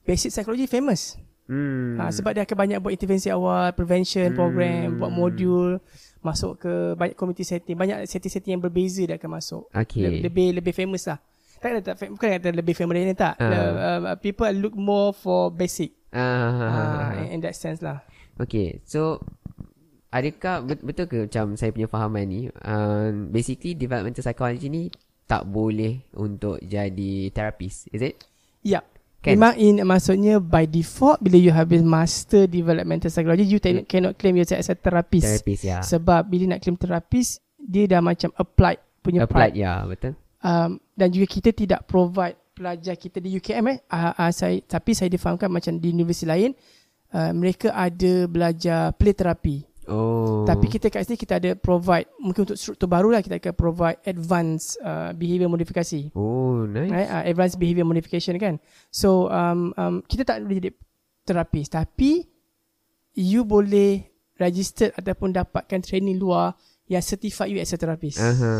basic 0.03 0.29
psychology 0.29 0.67
famous. 0.67 1.15
Hmm. 1.43 1.99
Ha, 1.99 2.07
sebab 2.09 2.31
dia 2.31 2.47
akan 2.47 2.55
banyak 2.57 2.77
buat 2.79 2.91
intervensi 2.91 3.27
awal, 3.27 3.75
prevention 3.75 4.31
Hmm. 4.31 4.37
program, 4.37 4.95
buat 4.95 5.11
modul, 5.11 5.69
masuk 6.23 6.55
ke 6.57 6.73
banyak 6.95 7.15
community 7.15 7.43
setting, 7.43 7.75
banyak 7.75 8.07
setting-setting 8.07 8.55
yang 8.55 8.63
berbeza 8.63 9.03
dia 9.03 9.19
akan 9.19 9.31
masuk. 9.33 9.67
Okay. 9.69 10.07
Le- 10.07 10.23
lebih 10.23 10.55
lebih 10.55 10.71
famous 10.71 11.03
lah. 11.03 11.19
Tak 11.63 11.79
kata 11.79 11.95
tak 11.95 12.11
bukan 12.11 12.27
kata 12.35 12.47
lebih 12.51 12.75
famous 12.75 12.99
ni 12.99 13.15
tak. 13.15 13.39
Ah. 13.39 13.47
The, 13.47 13.61
uh, 14.11 14.15
people 14.19 14.51
look 14.51 14.75
more 14.75 15.15
for 15.15 15.47
basic. 15.47 15.95
Ah. 16.11 16.19
Ah, 16.19 17.09
in, 17.23 17.39
in 17.39 17.39
that 17.39 17.55
sense 17.55 17.79
lah. 17.79 18.03
Okay, 18.35 18.83
so 18.83 19.23
adakah 20.11 20.67
bet- 20.67 20.83
betul 20.83 21.07
ke 21.07 21.17
macam 21.25 21.55
saya 21.55 21.71
punya 21.71 21.87
fahaman 21.87 22.25
ni, 22.27 22.41
uh, 22.51 23.09
basically 23.31 23.73
developmental 23.73 24.21
psychology 24.21 24.67
ni 24.67 24.83
tak 25.23 25.47
boleh 25.47 26.03
untuk 26.19 26.59
jadi 26.59 27.31
therapist, 27.31 27.87
is 27.95 28.03
it? 28.03 28.19
Ya. 28.61 28.83
Kan? 29.23 29.39
Memang 29.39 29.55
in 29.55 29.79
maksudnya 29.87 30.43
by 30.43 30.67
default 30.67 31.23
bila 31.23 31.39
you 31.39 31.55
habis 31.55 31.79
master 31.79 32.43
developmental 32.43 33.07
psychology 33.07 33.47
you 33.47 33.63
tak 33.63 33.87
cannot 33.87 34.19
claim 34.19 34.35
yourself 34.35 34.59
as 34.59 34.67
a 34.67 34.75
therapist. 34.75 35.23
Therapist 35.23 35.63
ya. 35.63 35.79
Sebab 35.79 36.27
bila 36.27 36.51
nak 36.51 36.59
claim 36.59 36.75
therapist 36.75 37.39
dia 37.55 37.87
dah 37.87 38.03
macam 38.03 38.35
applied 38.35 38.83
punya 38.99 39.23
Applied 39.23 39.55
part. 39.55 39.63
ya, 39.63 39.87
betul. 39.87 40.19
Um, 40.43 40.75
dan 40.91 41.07
juga 41.07 41.27
kita 41.39 41.55
tidak 41.55 41.87
provide 41.87 42.35
pelajar 42.51 42.99
kita 42.99 43.23
di 43.23 43.39
UKM 43.39 43.65
eh. 43.71 43.77
Uh, 43.87 44.11
uh, 44.11 44.31
saya, 44.31 44.59
tapi 44.67 44.91
saya 44.91 45.07
difahamkan 45.07 45.49
macam 45.49 45.79
di 45.79 45.87
universiti 45.89 46.27
lain 46.27 46.51
uh, 47.15 47.31
mereka 47.31 47.71
ada 47.71 48.27
belajar 48.27 48.91
play 48.97 49.15
therapy. 49.15 49.63
Oh. 49.83 50.47
Tapi 50.47 50.71
kita 50.71 50.87
kat 50.87 51.03
sini 51.03 51.19
kita 51.19 51.43
ada 51.43 51.59
provide 51.59 52.07
mungkin 52.15 52.47
untuk 52.47 52.55
struktur 52.55 52.87
baru 52.87 53.11
lah 53.11 53.19
kita 53.19 53.35
akan 53.35 53.51
provide 53.51 53.99
advanced 54.07 54.79
uh, 54.79 55.11
behavior 55.11 55.51
modifikasi. 55.51 56.15
Oh, 56.15 56.63
nice. 56.63 56.87
Right? 56.87 57.09
Uh, 57.11 57.23
advanced 57.27 57.59
behavior 57.59 57.83
modification 57.83 58.39
kan. 58.39 58.63
So 58.95 59.27
um, 59.27 59.75
um, 59.75 59.99
kita 60.07 60.23
tak 60.23 60.39
boleh 60.39 60.59
jadi 60.63 60.71
terapis 61.27 61.67
tapi 61.67 62.23
you 63.11 63.43
boleh 63.43 64.07
register 64.39 64.95
ataupun 64.95 65.35
dapatkan 65.35 65.83
training 65.83 66.15
luar 66.15 66.55
yang 66.87 67.03
certified 67.03 67.51
you 67.51 67.59
as 67.59 67.75
a 67.75 67.77
therapist. 67.79 68.23
Aha. 68.23 68.55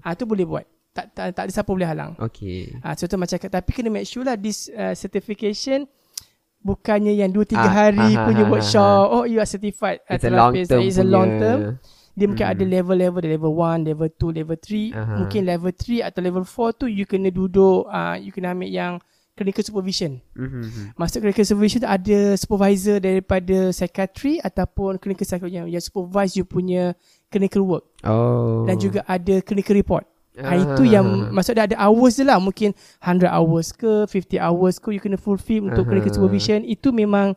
Ah 0.00 0.16
tu 0.16 0.24
boleh 0.24 0.48
buat. 0.48 0.64
Tak 0.92 1.06
tak 1.16 1.26
tak 1.32 1.42
ada 1.48 1.52
siapa 1.52 1.68
boleh 1.68 1.88
halang. 1.88 2.12
Okay. 2.20 2.68
Ah 2.84 2.92
contoh 2.92 3.16
macam 3.16 3.36
tapi 3.40 3.70
kena 3.72 3.88
make 3.88 4.04
sure 4.04 4.22
lah 4.22 4.36
this 4.36 4.68
uh, 4.68 4.92
certification 4.92 5.88
bukannya 6.60 7.16
yang 7.16 7.32
2 7.32 7.42
3 7.48 7.56
Ah, 7.56 7.66
hari 7.66 8.12
ah, 8.14 8.28
punya 8.28 8.44
ah, 8.44 8.46
ah, 8.46 8.52
workshop. 8.52 9.02
Oh 9.10 9.24
you 9.24 9.40
are 9.40 9.48
certified 9.48 9.98
It's 10.06 10.22
a 10.22 10.30
long 10.30 10.52
term 10.54 10.80
It's 10.84 11.00
a 11.00 11.06
long 11.06 11.40
term. 11.40 11.58
Dia 12.12 12.28
mungkin 12.28 12.44
Hmm. 12.44 12.52
ada 12.52 12.64
level-level 12.68 13.18
Ada 13.24 13.30
level 13.32 13.52
1, 13.56 13.88
level 13.88 14.08
2, 14.12 14.36
level 14.36 14.56
3 14.60 14.92
Aha. 14.92 15.14
Mungkin 15.16 15.40
level 15.48 15.72
3 15.72 16.04
atau 16.04 16.20
level 16.20 16.44
4 16.44 16.76
tu 16.76 16.86
You 16.86 17.08
kena 17.08 17.32
duduk 17.32 17.88
uh, 17.88 18.20
You 18.20 18.30
kena 18.30 18.52
ambil 18.52 18.68
yang 18.68 18.92
Clinical 19.32 19.64
supervision 19.64 20.20
Mhm. 20.36 20.92
Maksud 20.92 21.24
clinical 21.24 21.40
supervision 21.42 21.80
tu 21.80 21.88
ada 21.88 22.36
supervisor 22.36 23.00
daripada 23.00 23.72
psychiatry 23.72 24.36
ataupun 24.38 25.00
clinical 25.00 25.24
psychology 25.24 25.56
yang, 25.56 25.72
yang 25.72 25.80
supervise 25.80 26.36
you 26.36 26.44
punya 26.44 26.92
clinical 27.32 27.64
work 27.64 27.88
Oh. 28.04 28.68
dan 28.68 28.76
juga 28.76 29.00
ada 29.08 29.40
clinical 29.40 29.72
report. 29.72 30.04
Ah. 30.32 30.48
Ah. 30.48 30.56
itu 30.56 30.88
yang 30.88 31.04
maksud 31.28 31.52
dia 31.52 31.68
ada 31.68 31.76
hours 31.76 32.16
je 32.16 32.24
lah 32.24 32.40
mungkin 32.40 32.72
100 32.98 33.28
hours 33.28 33.68
ke 33.70 34.08
50 34.08 34.40
hours 34.40 34.80
ke 34.80 34.88
you 34.88 34.98
kena 34.98 35.20
fulfill 35.20 35.68
untuk 35.68 35.84
Aha. 35.84 35.90
clinical 35.92 36.08
supervision 36.10 36.64
itu 36.64 36.88
memang 36.88 37.36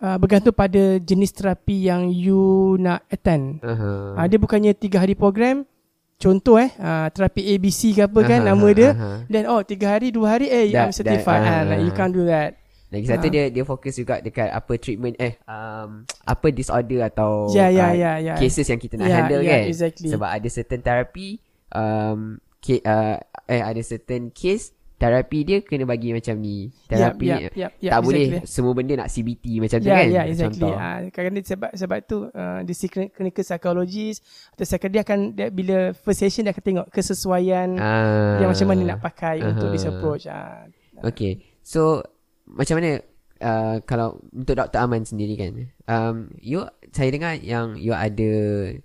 uh, 0.00 0.16
bergantung 0.16 0.56
pada 0.56 0.96
jenis 0.96 1.28
terapi 1.30 1.84
yang 1.84 2.08
you 2.08 2.40
nak 2.80 3.04
attend. 3.06 3.60
Aha. 3.60 4.16
Uh, 4.16 4.26
dia 4.26 4.40
bukannya 4.40 4.72
3 4.72 4.96
hari 4.96 5.12
program 5.12 5.68
contoh 6.16 6.56
eh 6.56 6.70
uh, 6.72 7.10
terapi 7.10 7.52
ABC 7.52 7.92
ke 7.92 8.06
apa 8.06 8.20
kan 8.22 8.40
Aha, 8.40 8.48
nama 8.48 8.68
dia 8.70 8.90
then 9.26 9.44
oh 9.44 9.58
3 9.58 9.74
hari 9.82 10.08
2 10.08 10.22
hari 10.22 10.46
eh 10.46 10.70
Dah- 10.70 10.86
I'm 10.86 10.94
certified 10.94 11.42
dah, 11.42 11.52
ah, 11.52 11.62
like, 11.66 11.82
you 11.82 11.90
ah. 11.90 11.96
can't 11.98 12.14
do 12.14 12.24
that. 12.24 12.56
Lagi 12.88 13.08
satu 13.10 13.26
Ah. 13.26 13.32
dia 13.32 13.44
dia 13.50 13.64
fokus 13.66 13.92
juga 13.92 14.20
dekat 14.20 14.48
apa 14.48 14.72
treatment 14.76 15.18
eh 15.18 15.34
um, 15.44 16.06
apa 16.22 16.46
disorder 16.48 17.02
atau 17.04 17.50
Ya 17.50 17.66
ya 17.68 17.88
ah, 17.88 17.92
ya 17.92 18.12
ya. 18.22 18.34
cases 18.38 18.64
yang 18.64 18.78
kita 18.78 18.96
nak 18.96 19.04
Ya, 19.04 19.16
handle 19.18 19.42
ya, 19.42 19.50
kan. 19.50 19.62
exactly. 19.66 20.08
Sebab 20.08 20.28
ada 20.30 20.48
certain 20.48 20.78
therapy 20.78 21.41
um 21.72 22.20
ca- 22.58 22.84
uh, 22.84 23.16
eh 23.46 23.60
ada 23.60 23.80
certain 23.80 24.28
case 24.28 24.70
terapi 24.94 25.42
dia 25.42 25.58
kena 25.58 25.82
bagi 25.82 26.14
macam 26.14 26.38
ni. 26.38 26.70
Terapi 26.86 27.26
Yap, 27.26 27.40
yap, 27.42 27.52
yap, 27.58 27.72
yap, 27.82 27.90
tak 27.90 28.00
boleh 28.00 28.22
exactly. 28.38 28.46
semua 28.46 28.70
benda 28.70 28.94
nak 28.94 29.10
CBT 29.10 29.44
macam 29.58 29.76
tu 29.76 29.88
Ya, 29.90 29.96
kan. 29.98 30.06
ya, 30.06 30.22
exactly. 30.24 30.62
Contoh. 30.62 30.74
Ah, 30.78 30.96
kadang-kadang 31.10 31.42
sebab 31.42 31.70
sebab 31.74 31.98
tu 32.06 32.18
uh, 32.24 32.58
di 32.62 32.70
si 32.70 32.86
clin- 32.86 33.10
clinical 33.10 33.42
psychologist 33.42 34.22
atau 34.54 34.62
psychiatrist 34.62 34.94
dia 34.94 35.02
akan 35.02 35.18
dia, 35.34 35.46
bila 35.50 35.76
first 35.90 36.22
session 36.22 36.46
dia 36.46 36.54
akan 36.54 36.62
tengok 36.62 36.86
kesesuaian 36.88 37.68
Ah. 37.74 38.38
dia 38.38 38.46
macam 38.46 38.66
mana 38.70 38.82
nak 38.86 39.00
pakai 39.02 39.42
untuk 39.42 39.66
Aha. 39.68 39.74
this 39.74 39.90
approach. 39.90 40.24
Ah. 40.30 40.70
Okay. 41.02 41.42
So 41.66 42.06
macam 42.46 42.78
mana 42.78 43.02
uh, 43.42 43.82
kalau 43.82 44.22
untuk 44.30 44.54
Dr. 44.54 44.78
Aman 44.78 45.02
sendiri 45.02 45.34
kan. 45.34 45.50
Um 45.82 46.30
you 46.38 46.62
saya 46.94 47.10
dengar 47.10 47.42
yang 47.42 47.74
you 47.74 47.90
ada 47.90 48.30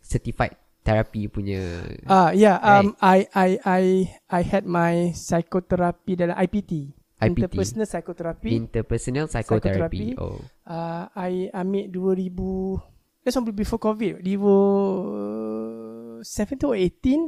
certified 0.02 0.58
therapy 0.88 1.28
punya 1.28 1.84
Ah, 2.08 2.32
yeah, 2.32 2.56
um 2.64 2.96
I 3.04 3.28
I 3.36 3.50
I 3.68 3.84
I 4.32 4.42
had 4.48 4.64
my 4.64 5.12
psychotherapy 5.12 6.16
dalam 6.16 6.40
IPT. 6.40 6.96
IPT. 7.20 7.44
Interpersonal 7.44 7.88
psychotherapy. 7.90 8.52
interpersonal 8.56 9.28
psychotherapy. 9.28 10.16
Psychotherapy. 10.16 10.22
Oh. 10.22 10.40
uh, 10.70 11.10
I 11.12 11.52
ambil 11.52 11.92
2000 11.92 12.96
That's 13.28 13.36
one 13.36 13.52
before 13.52 13.84
COVID 13.84 14.24
2017 14.24 16.24
or 16.64 16.80
18 16.80 17.28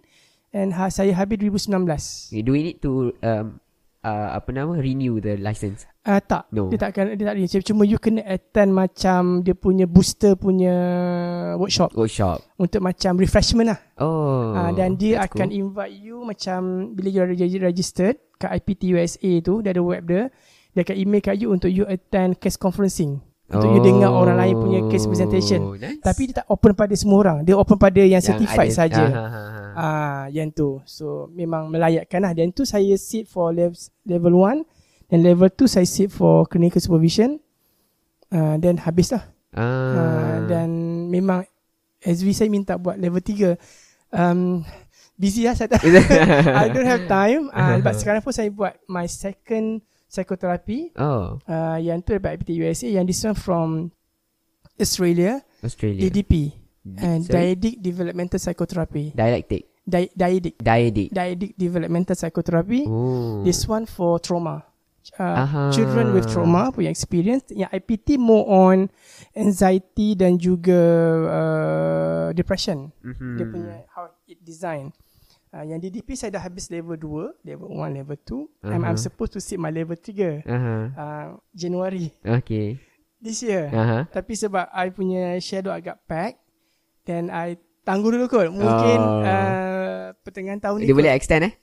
And 0.56 0.72
ha, 0.74 0.88
saya 0.88 1.12
habis 1.12 1.44
2019 1.44 2.40
Do 2.40 2.56
we 2.56 2.64
need 2.64 2.80
to 2.80 3.12
um 3.20 3.60
uh, 4.04 4.30
apa 4.36 4.50
nama 4.52 4.78
renew 4.80 5.20
the 5.20 5.36
license? 5.40 5.86
Ah 6.04 6.18
uh, 6.18 6.22
tak. 6.24 6.44
No. 6.56 6.72
Dia 6.72 6.80
tak 6.80 6.90
akan 6.96 7.20
dia 7.20 7.26
tak 7.28 7.36
ada. 7.36 7.60
Cuma 7.64 7.84
you 7.84 8.00
kena 8.00 8.22
attend 8.26 8.72
macam 8.72 9.44
dia 9.44 9.56
punya 9.56 9.86
booster 9.86 10.34
punya 10.40 10.76
workshop 11.60 11.94
Workshop. 11.96 12.42
untuk 12.58 12.82
macam 12.84 13.20
refreshment 13.20 13.76
lah. 13.76 13.80
Oh. 14.00 14.56
Uh, 14.56 14.72
dan 14.74 14.96
dia 14.96 15.20
that's 15.22 15.32
akan 15.36 15.48
cool. 15.52 15.60
invite 15.60 15.96
you 15.96 16.18
macam 16.24 16.60
bila 16.96 17.08
you 17.12 17.20
are 17.22 17.30
reg- 17.30 17.64
registered 17.64 18.18
kat 18.40 18.56
IPT 18.56 18.96
USA 18.96 19.32
tu, 19.44 19.60
dia 19.60 19.76
ada 19.76 19.84
web 19.84 20.08
dia. 20.08 20.32
Dia 20.72 20.82
akan 20.88 20.96
email 20.96 21.22
kat 21.22 21.36
you 21.36 21.52
untuk 21.52 21.68
you 21.68 21.84
attend 21.90 22.40
case 22.40 22.56
conferencing. 22.56 23.20
Untuk 23.50 23.70
you 23.74 23.82
dengar 23.82 24.14
orang 24.14 24.38
lain 24.38 24.54
punya 24.56 24.80
case 24.88 25.10
presentation. 25.10 25.60
Oh, 25.62 25.74
Nice. 25.74 25.98
Tapi 26.06 26.30
dia 26.30 26.46
tak 26.46 26.48
open 26.54 26.78
pada 26.78 26.94
semua 26.94 27.18
orang. 27.26 27.38
Dia 27.42 27.58
open 27.58 27.82
pada 27.82 27.98
yang, 27.98 28.22
certified 28.22 28.70
ada- 28.70 28.80
saja. 28.86 29.04
Ah, 29.04 29.10
ah, 29.10 29.26
ah, 29.26 29.34
ah. 29.34 29.72
Ah, 29.74 30.24
yang 30.30 30.54
tu. 30.54 30.78
So 30.86 31.26
memang 31.34 31.74
melayakkan 31.74 32.22
lah. 32.22 32.38
Dan 32.38 32.54
tu 32.54 32.62
saya 32.62 32.94
sit 32.96 33.26
for 33.26 33.50
level 33.50 33.74
level 34.06 34.34
1 34.38 34.62
dan 35.10 35.20
level 35.26 35.50
2 35.50 35.66
saya 35.66 35.88
sit 35.90 36.14
for 36.14 36.46
clinical 36.46 36.78
supervision. 36.78 37.42
Ah, 38.30 38.62
dan 38.62 38.78
habis 38.78 39.10
lah. 39.10 39.26
Ah. 39.58 39.66
Ah, 39.66 40.38
dan 40.46 40.70
memang 41.10 41.42
SV 42.00 42.38
saya 42.38 42.50
minta 42.54 42.78
buat 42.78 43.02
level 43.02 43.18
3. 43.18 43.58
Um, 44.10 44.62
busy 45.18 45.50
lah 45.50 45.58
saya 45.58 45.74
tak. 45.74 45.82
I 46.62 46.70
don't 46.70 46.86
have 46.86 47.10
time. 47.10 47.50
Ah, 47.50 47.82
but 47.82 47.98
sekarang 47.98 48.22
pun 48.22 48.30
saya 48.30 48.54
buat 48.54 48.78
my 48.86 49.10
second 49.10 49.82
psychotherapy. 50.10 50.92
Oh, 50.98 51.38
Uh, 51.46 51.78
yang 51.78 52.02
tu 52.02 52.12
daripada 52.12 52.36
IPT 52.36 52.58
USA. 52.60 52.90
Yang 52.90 53.06
this 53.08 53.22
one 53.24 53.38
from 53.38 53.68
Australia. 54.76 55.40
Australia. 55.62 56.02
DDP. 56.02 56.58
And 56.98 57.22
Sorry? 57.24 57.54
Dyadic 57.54 57.76
Developmental 57.80 58.40
Psychotherapy. 58.40 59.14
Dialectic. 59.14 59.70
Di- 59.86 60.10
Dyadic. 60.16 60.56
Diadic. 60.58 61.10
Dyadic 61.12 61.52
Developmental 61.54 62.16
Psychotherapy. 62.16 62.88
Oh. 62.88 63.44
This 63.44 63.68
one 63.68 63.86
for 63.86 64.18
trauma. 64.18 64.66
Uh, 65.18 65.24
Aha. 65.24 65.64
children 65.74 66.14
with 66.14 66.30
trauma 66.30 66.70
punya 66.70 66.90
experience. 66.90 67.50
Yang 67.50 67.72
IPT 67.74 68.08
more 68.18 68.46
on 68.46 68.90
anxiety 69.34 70.14
dan 70.14 70.38
juga 70.38 70.78
uh, 71.28 72.28
depression. 72.34 72.94
Mhm. 73.02 73.38
Dia 73.38 73.46
punya 73.50 73.74
how 73.94 74.10
it 74.26 74.38
design. 74.42 74.94
Uh, 75.50 75.66
yang 75.66 75.82
DDP 75.82 76.14
saya 76.14 76.30
dah 76.30 76.44
habis 76.44 76.70
level 76.70 76.94
2, 76.94 77.42
level 77.42 77.74
1, 77.74 77.98
level 77.98 78.18
2. 78.22 78.70
I'm, 78.70 78.86
I'm 78.86 78.94
Aha. 78.94 79.02
supposed 79.02 79.34
to 79.34 79.42
sit 79.42 79.58
my 79.58 79.70
level 79.70 79.98
3 79.98 80.46
Aha. 80.46 80.76
uh, 80.94 81.28
Januari 81.52 82.14
Okay. 82.22 82.78
this 83.18 83.42
year. 83.42 83.66
Aha. 83.68 84.06
Tapi 84.08 84.38
sebab 84.38 84.70
I 84.70 84.90
punya 84.90 85.34
schedule 85.40 85.74
agak 85.74 86.06
pack 86.06 86.38
then 87.02 87.28
I 87.28 87.58
tangguh 87.82 88.14
dulu 88.14 88.30
kot. 88.30 88.46
Mungkin 88.48 89.00
Oh. 89.02 89.26
uh, 89.26 90.14
pertengahan 90.22 90.62
tahun 90.62 90.82
ni 90.82 90.86
Dia 90.86 90.94
kot. 90.94 91.02
boleh 91.02 91.12
extend 91.12 91.44
eh? 91.50 91.54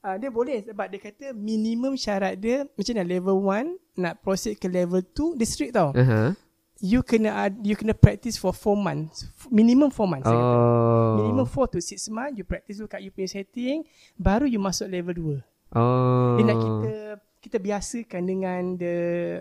Uh, 0.00 0.16
dia 0.16 0.28
boleh 0.28 0.60
sebab 0.60 0.88
dia 0.88 1.00
kata 1.02 1.32
minimum 1.32 1.92
syarat 1.92 2.36
dia 2.36 2.64
macam 2.66 2.92
mana 2.92 3.04
level 3.04 3.36
1 3.40 4.00
nak 4.00 4.14
proceed 4.20 4.56
ke 4.56 4.64
level 4.64 5.00
2 5.00 5.36
dia 5.36 5.44
strict 5.44 5.72
tau. 5.72 5.92
Aha. 5.92 6.36
You 6.80 7.04
kena 7.04 7.52
you 7.60 7.76
kena 7.76 7.92
practice 7.92 8.40
for 8.40 8.56
4 8.56 8.72
months. 8.72 9.28
Minimum 9.52 9.92
4 9.92 10.08
months. 10.08 10.28
Oh. 10.32 11.20
Minimum 11.20 11.44
4 11.44 11.76
to 11.76 11.78
6 11.78 12.08
months 12.08 12.40
you 12.40 12.44
practice 12.48 12.80
dulu 12.80 12.88
kat 12.88 13.04
you 13.04 13.12
punya 13.12 13.28
setting 13.28 13.84
baru 14.16 14.48
you 14.48 14.56
masuk 14.56 14.88
level 14.88 15.36
2. 15.36 15.76
Oh. 15.76 16.40
Dia 16.40 16.44
nak 16.48 16.56
kita 16.56 16.92
kita 17.40 17.56
biasakan 17.56 18.22
dengan 18.28 18.62
the 18.76 18.94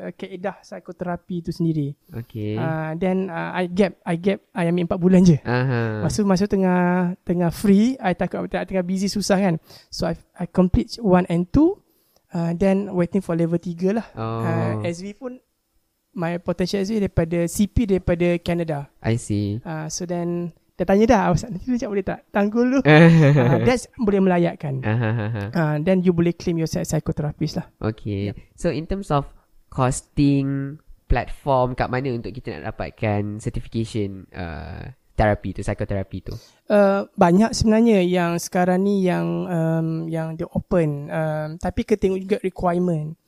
uh, 0.08 0.12
kaedah 0.16 0.64
psikoterapi 0.64 1.44
tu 1.44 1.52
sendiri. 1.52 1.96
Okay. 2.12 2.56
Uh, 2.56 2.96
then 2.96 3.28
uh, 3.28 3.52
I 3.52 3.68
gap 3.68 4.00
I 4.08 4.16
gap 4.16 4.40
I 4.56 4.72
ambil 4.72 4.96
4 4.96 5.04
bulan 5.04 5.22
je. 5.24 5.40
Aha. 5.44 6.04
Masa 6.04 6.24
masa 6.24 6.48
tengah 6.48 7.16
tengah 7.28 7.52
free, 7.52 8.00
I 8.00 8.16
takut 8.16 8.48
tengah, 8.48 8.68
tengah 8.68 8.84
busy 8.88 9.12
susah 9.12 9.40
kan. 9.40 9.56
So 9.92 10.08
I 10.08 10.16
I 10.36 10.48
complete 10.48 10.96
1 11.00 11.28
and 11.28 11.48
2 11.52 11.56
uh, 12.36 12.52
then 12.56 12.92
waiting 12.96 13.20
for 13.24 13.36
level 13.36 13.60
3 13.60 13.96
lah. 13.96 14.08
Oh. 14.16 14.44
Uh, 14.44 14.74
SV 14.88 15.20
pun 15.20 15.40
my 16.14 16.42
potential 16.42 16.82
SV 16.82 17.06
daripada 17.06 17.40
CP 17.46 17.76
daripada 17.86 18.28
Canada. 18.42 18.78
I 19.04 19.16
see. 19.20 19.62
Uh, 19.62 19.88
so 19.92 20.10
then 20.10 20.54
dah 20.80 20.88
tanya 20.88 21.06
dah 21.12 21.22
awak 21.28 21.44
nanti 21.52 21.68
macam 21.68 21.90
boleh 21.92 22.06
tak 22.08 22.20
tanggul 22.32 22.64
dulu. 22.64 22.80
uh, 22.88 23.60
that's 23.68 23.92
boleh 24.00 24.24
melayakkan. 24.24 24.80
Uh, 24.80 25.76
then 25.86 26.00
you 26.00 26.16
boleh 26.16 26.32
claim 26.32 26.56
yourself 26.56 26.88
psychotherapist 26.88 27.60
lah. 27.60 27.68
Okay. 27.84 28.32
So 28.56 28.72
in 28.72 28.88
terms 28.88 29.12
of 29.12 29.28
costing 29.68 30.80
platform 31.10 31.74
kat 31.74 31.90
mana 31.90 32.14
untuk 32.14 32.32
kita 32.32 32.58
nak 32.58 32.74
dapatkan 32.74 33.42
certification 33.44 34.30
uh, 34.32 34.94
therapy 35.20 35.52
tu, 35.52 35.62
psychotherapy 35.66 36.24
tu? 36.24 36.34
Uh, 36.72 37.04
banyak 37.20 37.52
sebenarnya 37.52 38.00
yang 38.08 38.40
sekarang 38.40 38.88
ni 38.88 39.04
yang 39.04 39.50
um, 39.52 40.08
yang 40.08 40.40
dia 40.40 40.48
open 40.56 41.12
um, 41.12 41.50
tapi 41.60 41.84
kita 41.84 42.00
tengok 42.08 42.20
juga 42.24 42.38
requirement. 42.40 43.20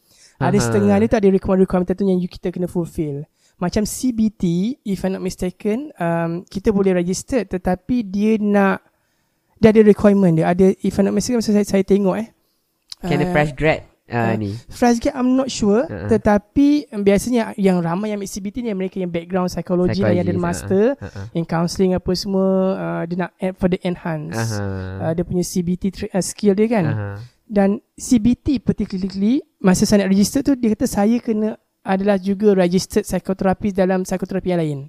Ada 0.41 0.57
Aha. 0.57 0.65
setengah 0.65 0.95
dia 0.98 1.07
tu 1.07 1.17
ada 1.17 1.29
requirement-requirement 1.29 1.88
tertentu 1.88 2.10
yang 2.10 2.19
you 2.19 2.27
kita 2.27 2.50
kena 2.50 2.65
fulfill. 2.65 3.24
Macam 3.55 3.86
CBT, 3.86 4.43
if 4.81 5.05
I'm 5.05 5.13
not 5.13 5.21
mistaken, 5.21 5.93
um, 5.95 6.41
kita 6.43 6.74
boleh 6.74 6.98
register 6.98 7.45
tetapi 7.45 8.01
dia 8.01 8.41
nak 8.41 8.81
dia 9.57 9.69
ada 9.69 9.86
requirement 9.86 10.33
dia. 10.33 10.50
Ada 10.50 10.74
if 10.81 10.98
I'm 10.98 11.05
not 11.05 11.13
mistaken 11.13 11.39
saya, 11.39 11.62
saya 11.62 11.86
tengok 11.86 12.17
eh. 12.17 12.27
Can 13.00 13.17
a 13.17 13.29
Uh, 13.29 13.33
fresh 13.33 13.53
grad 13.53 13.81
Ah 14.12 14.33
Ah, 14.33 14.36
ni. 14.36 14.51
Fresh 14.67 15.00
grad 15.00 15.15
I'm 15.15 15.33
not 15.33 15.48
sure 15.48 15.88
Uh-uh. 15.88 16.05
Tetapi 16.05 16.91
um, 16.91 17.01
Biasanya 17.01 17.55
yang 17.55 17.79
ramai 17.79 18.12
yang 18.12 18.19
ambil 18.19 18.27
CBT 18.27 18.60
ni 18.60 18.69
Mereka 18.69 19.00
yang 19.00 19.07
background 19.07 19.48
psikologi 19.48 20.03
lah 20.03 20.12
Yang 20.12 20.27
ada 20.27 20.36
master 20.36 20.86
ah, 21.00 21.07
ah. 21.07 21.25
Yang 21.31 21.45
counselling 21.48 21.95
apa 21.95 22.12
semua 22.12 22.45
uh, 22.75 23.03
Dia 23.07 23.25
nak 23.25 23.31
add 23.39 23.55
further 23.55 23.79
enhance 23.81 24.36
Aha. 24.36 24.62
uh, 25.00 25.12
Dia 25.15 25.24
punya 25.24 25.41
CBT 25.41 25.83
tra- 25.89 26.12
uh, 26.12 26.19
skill 26.19 26.53
dia 26.53 26.67
kan 26.67 26.86
Aha. 26.86 27.10
Dan 27.48 27.69
CBT 27.95 28.60
particularly 28.62 29.41
Masa 29.62 29.86
saya 29.86 30.03
nak 30.03 30.10
register 30.12 30.41
tu 30.41 30.58
Dia 30.58 30.74
kata 30.74 30.89
saya 30.89 31.22
kena 31.22 31.53
Adalah 31.82 32.18
juga 32.18 32.58
registered 32.58 33.06
psychotherapist 33.06 33.77
Dalam 33.77 34.01
psikoterapi 34.03 34.50
yang 34.50 34.62
lain 34.62 34.80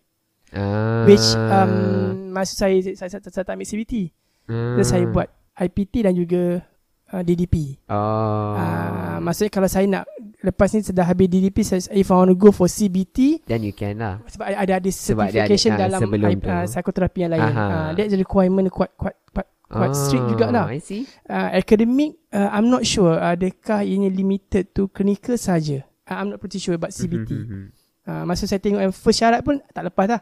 Ah. 0.53 1.09
Which 1.09 1.33
um, 1.33 2.29
Masa 2.29 2.53
saya 2.53 2.77
Saya, 2.93 3.09
saya, 3.09 3.21
saya 3.25 3.45
tak 3.45 3.57
ambil 3.57 3.69
CBT 3.69 4.13
Ah. 4.49 4.77
Dan 4.77 4.85
saya 4.85 5.05
buat 5.07 5.31
IPT 5.55 6.03
dan 6.05 6.13
juga 6.13 6.61
uh, 7.09 7.23
DDP 7.23 7.79
Oh. 7.89 8.53
uh, 8.57 9.17
Maksudnya 9.23 9.49
kalau 9.49 9.69
saya 9.71 9.87
nak 9.89 10.05
Lepas 10.43 10.75
ni 10.75 10.83
sudah 10.83 11.07
habis 11.07 11.31
DDP 11.31 11.63
saya, 11.63 11.81
If 11.95 12.11
I 12.11 12.17
want 12.19 12.29
to 12.29 12.37
go 12.37 12.51
for 12.51 12.67
CBT 12.67 13.47
Then 13.49 13.63
you 13.65 13.73
can 13.73 13.97
lah. 14.03 14.21
Sebab 14.29 14.45
ada 14.45 14.73
ada 14.77 14.91
Sebab 14.91 15.31
dia 15.31 15.47
ada, 15.47 15.55
certification 15.55 15.73
ah, 15.73 15.79
dalam 15.89 16.01
uh, 16.05 16.65
psikoterapi 16.69 17.19
yang 17.23 17.33
lain 17.33 17.49
uh, 17.49 17.89
That's 17.97 18.13
a 18.13 18.19
requirement 18.21 18.67
quite, 18.69 18.93
quite, 18.99 19.17
quite, 19.33 19.49
quite 19.73 19.97
strict 19.97 20.29
jugalah 20.29 20.69
I 20.69 20.79
see. 20.79 21.09
uh, 21.27 21.51
academic 21.53 22.21
uh, 22.29 22.53
I'm 22.53 22.69
not 22.69 22.85
sure 22.85 23.17
adakah 23.17 23.81
ianya 23.81 24.09
limited 24.09 24.71
to 24.73 24.87
clinical 24.89 25.35
saja. 25.35 25.83
Uh, 26.05 26.17
I'm 26.21 26.29
not 26.29 26.39
pretty 26.39 26.61
sure 26.61 26.77
about 26.77 26.93
CBT. 26.93 27.31
Mhm. 27.33 27.63
uh, 28.05 28.23
masa 28.23 28.45
saya 28.45 28.61
tengok 28.61 28.79
yang 28.81 28.93
first 28.93 29.19
syarat 29.19 29.41
pun 29.41 29.59
tak 29.73 29.89
lepas 29.89 30.07
dah. 30.07 30.21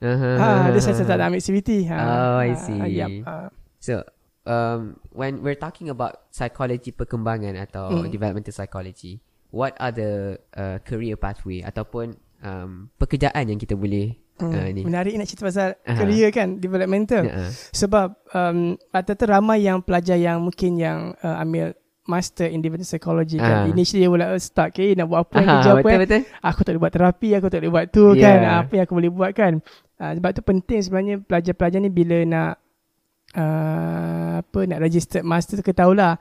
Aha. 0.00 0.30
Ha, 0.34 0.48
dia 0.72 0.80
saya, 0.80 0.96
saya 0.96 1.06
tak 1.06 1.16
nak 1.16 1.28
ambil 1.28 1.44
CBT. 1.44 1.70
Ha, 1.86 1.96
Oh, 2.00 2.38
I 2.40 2.50
ah, 2.50 2.56
see. 2.56 2.80
yup, 2.96 3.10
ah. 3.28 3.48
So, 3.76 4.00
um, 4.44 4.96
when 5.12 5.44
we're 5.44 5.54
talking 5.54 5.92
about 5.92 6.32
psychology 6.32 6.88
perkembangan 6.88 7.52
atau 7.60 8.00
Mm. 8.00 8.08
developmental 8.08 8.48
psychology, 8.50 9.20
what 9.52 9.76
are 9.76 9.92
the 9.92 10.10
uh, 10.56 10.80
career 10.82 11.20
pathway 11.20 11.60
ataupun 11.60 12.16
um, 12.40 12.88
pekerjaan 12.96 13.44
yang 13.44 13.60
kita 13.60 13.76
boleh 13.76 14.16
Hmm, 14.40 14.50
uh, 14.50 14.66
menarik 14.82 15.12
nak 15.14 15.26
cerita 15.26 15.44
pasal 15.44 15.68
Aha. 15.78 15.94
career 15.94 16.28
kan, 16.30 16.56
developmental. 16.56 17.22
Uh-uh. 17.22 17.50
Sebab 17.70 18.06
um, 18.30 18.58
rata-rata 18.88 19.24
ramai 19.30 19.62
yang 19.62 19.78
pelajar 19.78 20.16
yang 20.16 20.40
mungkin 20.40 20.74
yang 20.74 20.98
uh, 21.16 21.36
ambil 21.36 21.76
master 22.02 22.44
in 22.44 22.58
developmental 22.58 22.88
psychology 22.88 23.36
Ah. 23.36 23.46
kan. 23.62 23.70
Initially 23.70 24.00
dia 24.00 24.10
mula 24.10 24.34
start 24.36 24.72
okay, 24.72 24.92
nak 24.92 25.06
buat 25.06 25.20
apa 25.22 25.34
Aha, 25.36 25.44
kerja 25.46 25.70
apa 25.70 25.78
betul 25.78 25.90
yang 25.90 26.02
betul. 26.02 26.20
aku 26.42 26.58
tak 26.58 26.70
boleh 26.70 26.80
buat 26.80 26.92
terapi, 26.92 27.28
aku 27.32 27.46
tak 27.46 27.58
boleh 27.60 27.72
buat 27.72 27.84
tu 27.86 28.04
Yeah. 28.10 28.22
kan. 28.24 28.38
Ah, 28.42 28.56
Apa 28.58 28.72
yang 28.74 28.84
aku 28.84 28.94
boleh 28.96 29.12
buat 29.12 29.30
kan. 29.30 29.52
Uh, 29.94 30.12
sebab 30.16 30.30
tu 30.32 30.42
penting 30.42 30.80
sebenarnya 30.80 31.14
pelajar-pelajar 31.20 31.78
ni 31.78 31.88
bila 31.88 32.18
nak 32.24 32.52
uh, 33.36 34.40
apa 34.40 34.60
nak 34.64 34.80
register 34.80 35.20
master 35.22 35.60
tu 35.60 35.64
ketahuilah 35.64 36.16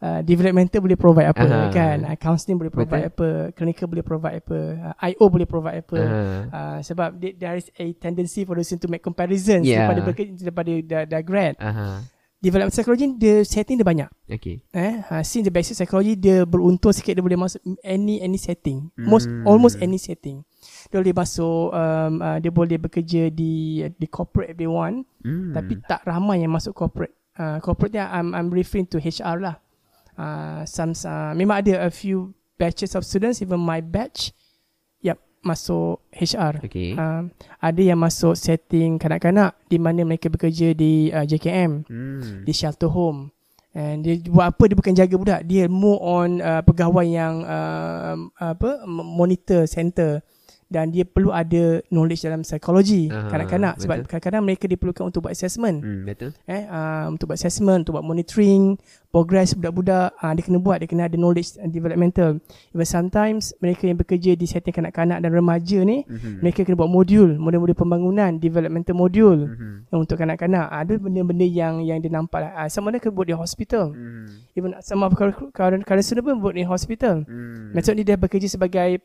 uh, 0.00 0.20
developmental 0.20 0.80
boleh 0.80 0.96
provide 0.96 1.28
apa 1.30 1.44
Aha. 1.44 1.68
kan. 1.70 1.98
Uh, 2.04 2.16
counselling 2.16 2.58
boleh 2.58 2.72
provide 2.72 3.08
apa, 3.08 3.28
clinical 3.52 3.86
boleh 3.86 4.04
provide 4.04 4.36
apa, 4.40 4.58
uh, 4.92 5.06
IO 5.08 5.24
boleh 5.26 5.46
provide 5.46 5.76
apa. 5.80 5.98
Aha. 5.98 6.14
Uh, 6.48 6.78
sebab 6.80 7.16
they, 7.16 7.32
there 7.32 7.56
is 7.56 7.68
a 7.76 7.86
tendency 7.96 8.42
for 8.42 8.56
the 8.56 8.64
student 8.64 8.82
to 8.84 8.90
make 8.90 9.00
comparisons 9.00 9.64
Yeah. 9.64 9.88
daripada 9.88 10.00
bekerja 10.04 10.32
daripada 10.38 10.72
dah, 10.82 11.02
dah 11.06 11.22
grad. 11.22 11.54
Aha. 11.58 12.04
Development 12.36 12.68
psychology 12.68 13.08
the 13.16 13.48
setting 13.48 13.80
dia 13.80 13.82
banyak. 13.82 14.10
Okay. 14.28 14.60
Eh, 14.70 15.00
uh, 15.08 15.24
since 15.24 15.48
the 15.48 15.50
basic 15.50 15.72
psychology 15.72 16.14
dia 16.14 16.44
beruntung 16.44 16.92
sikit 16.92 17.16
dia 17.16 17.24
boleh 17.24 17.40
masuk 17.40 17.58
any 17.80 18.20
any 18.20 18.36
setting. 18.36 18.92
Most 18.94 19.24
Hmm. 19.24 19.48
almost 19.48 19.80
any 19.80 19.96
setting. 19.96 20.44
Dia 20.92 21.00
boleh 21.00 21.16
masuk 21.16 21.72
um, 21.72 22.12
uh, 22.20 22.36
dia 22.36 22.52
boleh 22.52 22.76
bekerja 22.76 23.32
di 23.32 23.80
di 23.88 24.06
corporate 24.06 24.52
if 24.52 24.56
they 24.60 24.68
want, 24.68 25.08
Mm. 25.24 25.56
tapi 25.56 25.80
tak 25.82 26.04
ramai 26.06 26.44
yang 26.44 26.52
masuk 26.52 26.76
corporate. 26.76 27.16
Uh, 27.34 27.56
corporate 27.58 27.96
dia 27.96 28.04
I'm 28.06 28.30
I'm 28.30 28.52
referring 28.52 28.86
to 28.92 29.00
HR 29.00 29.40
lah. 29.40 29.56
Uh, 30.16 30.64
some 30.64 30.96
uh, 31.04 31.32
memang 31.32 31.60
ada 31.60 31.84
a 31.84 31.90
few 31.92 32.32
batches 32.56 32.96
of 32.96 33.04
students 33.04 33.38
even 33.38 33.60
my 33.60 33.78
batch 33.78 34.32
yep 34.98 35.20
masuk 35.40 36.00
HR. 36.10 36.58
Okay. 36.64 36.96
Um, 36.96 37.28
ada 37.60 37.78
yang 37.78 38.00
masuk 38.00 38.32
setting 38.32 38.96
kanak-kanak 38.96 39.52
di 39.68 39.76
mana 39.76 40.02
mereka 40.02 40.26
bekerja 40.26 40.72
di 40.72 41.12
uh, 41.12 41.22
JKM 41.22 41.84
Mm. 41.84 42.42
di 42.42 42.52
shelter 42.52 42.88
home 42.88 43.28
and 43.70 44.02
dia 44.02 44.16
buat 44.24 44.56
apa 44.56 44.62
dia 44.64 44.74
bukan 44.74 44.96
jaga 44.96 45.14
budak 45.14 45.40
dia 45.44 45.68
more 45.68 46.00
on 46.00 46.40
uh, 46.40 46.64
pegawai 46.64 47.04
yang 47.04 47.44
uh, 47.44 48.16
apa 48.40 48.88
m- 48.88 49.04
monitor 49.12 49.68
center 49.68 50.24
dan 50.66 50.90
dia 50.90 51.06
perlu 51.06 51.30
ada 51.30 51.78
knowledge 51.88 52.20
dalam 52.20 52.42
psikologi 52.42 53.06
Aha, 53.06 53.30
kanak-kanak 53.30 53.78
sebab 53.78 54.02
betul. 54.02 54.08
kadang-kadang 54.10 54.42
mereka 54.42 54.64
diperlukan 54.66 55.04
untuk 55.06 55.22
buat 55.22 55.32
assessment 55.32 55.78
Mm, 55.78 56.02
betul. 56.04 56.30
eh 56.44 56.66
uh, 56.66 57.06
untuk 57.06 57.30
buat 57.30 57.38
assessment 57.38 57.86
untuk 57.86 57.94
buat 57.94 58.02
monitoring 58.02 58.74
progress 59.08 59.54
budak-budak 59.54 60.10
uh, 60.12 60.32
dia 60.34 60.42
kena 60.42 60.58
buat 60.58 60.76
dia 60.78 60.86
kena 60.86 61.06
ada 61.06 61.14
knowledge 61.14 61.54
and 61.56 61.70
developmental 61.70 62.42
even 62.70 62.82
sometimes 62.82 63.54
mereka 63.58 63.86
yang 63.86 63.94
bekerja 63.94 64.34
di 64.34 64.44
setting 64.44 64.74
kanak-kanak 64.74 65.22
dan 65.22 65.30
remaja 65.30 65.78
ni 65.80 66.02
Mhm. 66.02 66.42
mereka 66.42 66.66
kena 66.66 66.74
buat 66.74 66.90
modul 66.90 67.38
modul-modul 67.38 67.72
pembangunan 67.72 68.34
developmental 68.34 68.92
modul 68.92 69.46
Mhm. 69.46 69.88
yang 69.88 69.98
untuk 70.00 70.18
kanak-kanak 70.18 70.66
Ah, 70.66 70.82
ada 70.82 70.96
benda-benda 70.96 71.44
yang 71.44 71.78
yang 71.80 71.98
dia 71.98 72.08
nampak 72.08 72.40
lah. 72.40 72.52
Uh, 72.56 72.66
some 72.66 72.82
of 72.82 72.92
them 72.92 73.08
buat 73.08 73.24
di 73.24 73.32
hospital 73.32 73.94
Mhm. 73.94 74.50
even 74.52 74.70
some 74.80 75.00
of 75.00 75.14
current 75.14 75.36
current 75.84 76.02
student 76.02 76.24
pun 76.24 76.42
buat 76.42 76.52
di 76.52 76.64
hospital 76.64 77.22
Mm. 77.22 77.70
maksudnya 77.70 78.02
dia 78.02 78.16
bekerja 78.16 78.48
sebagai 78.48 78.98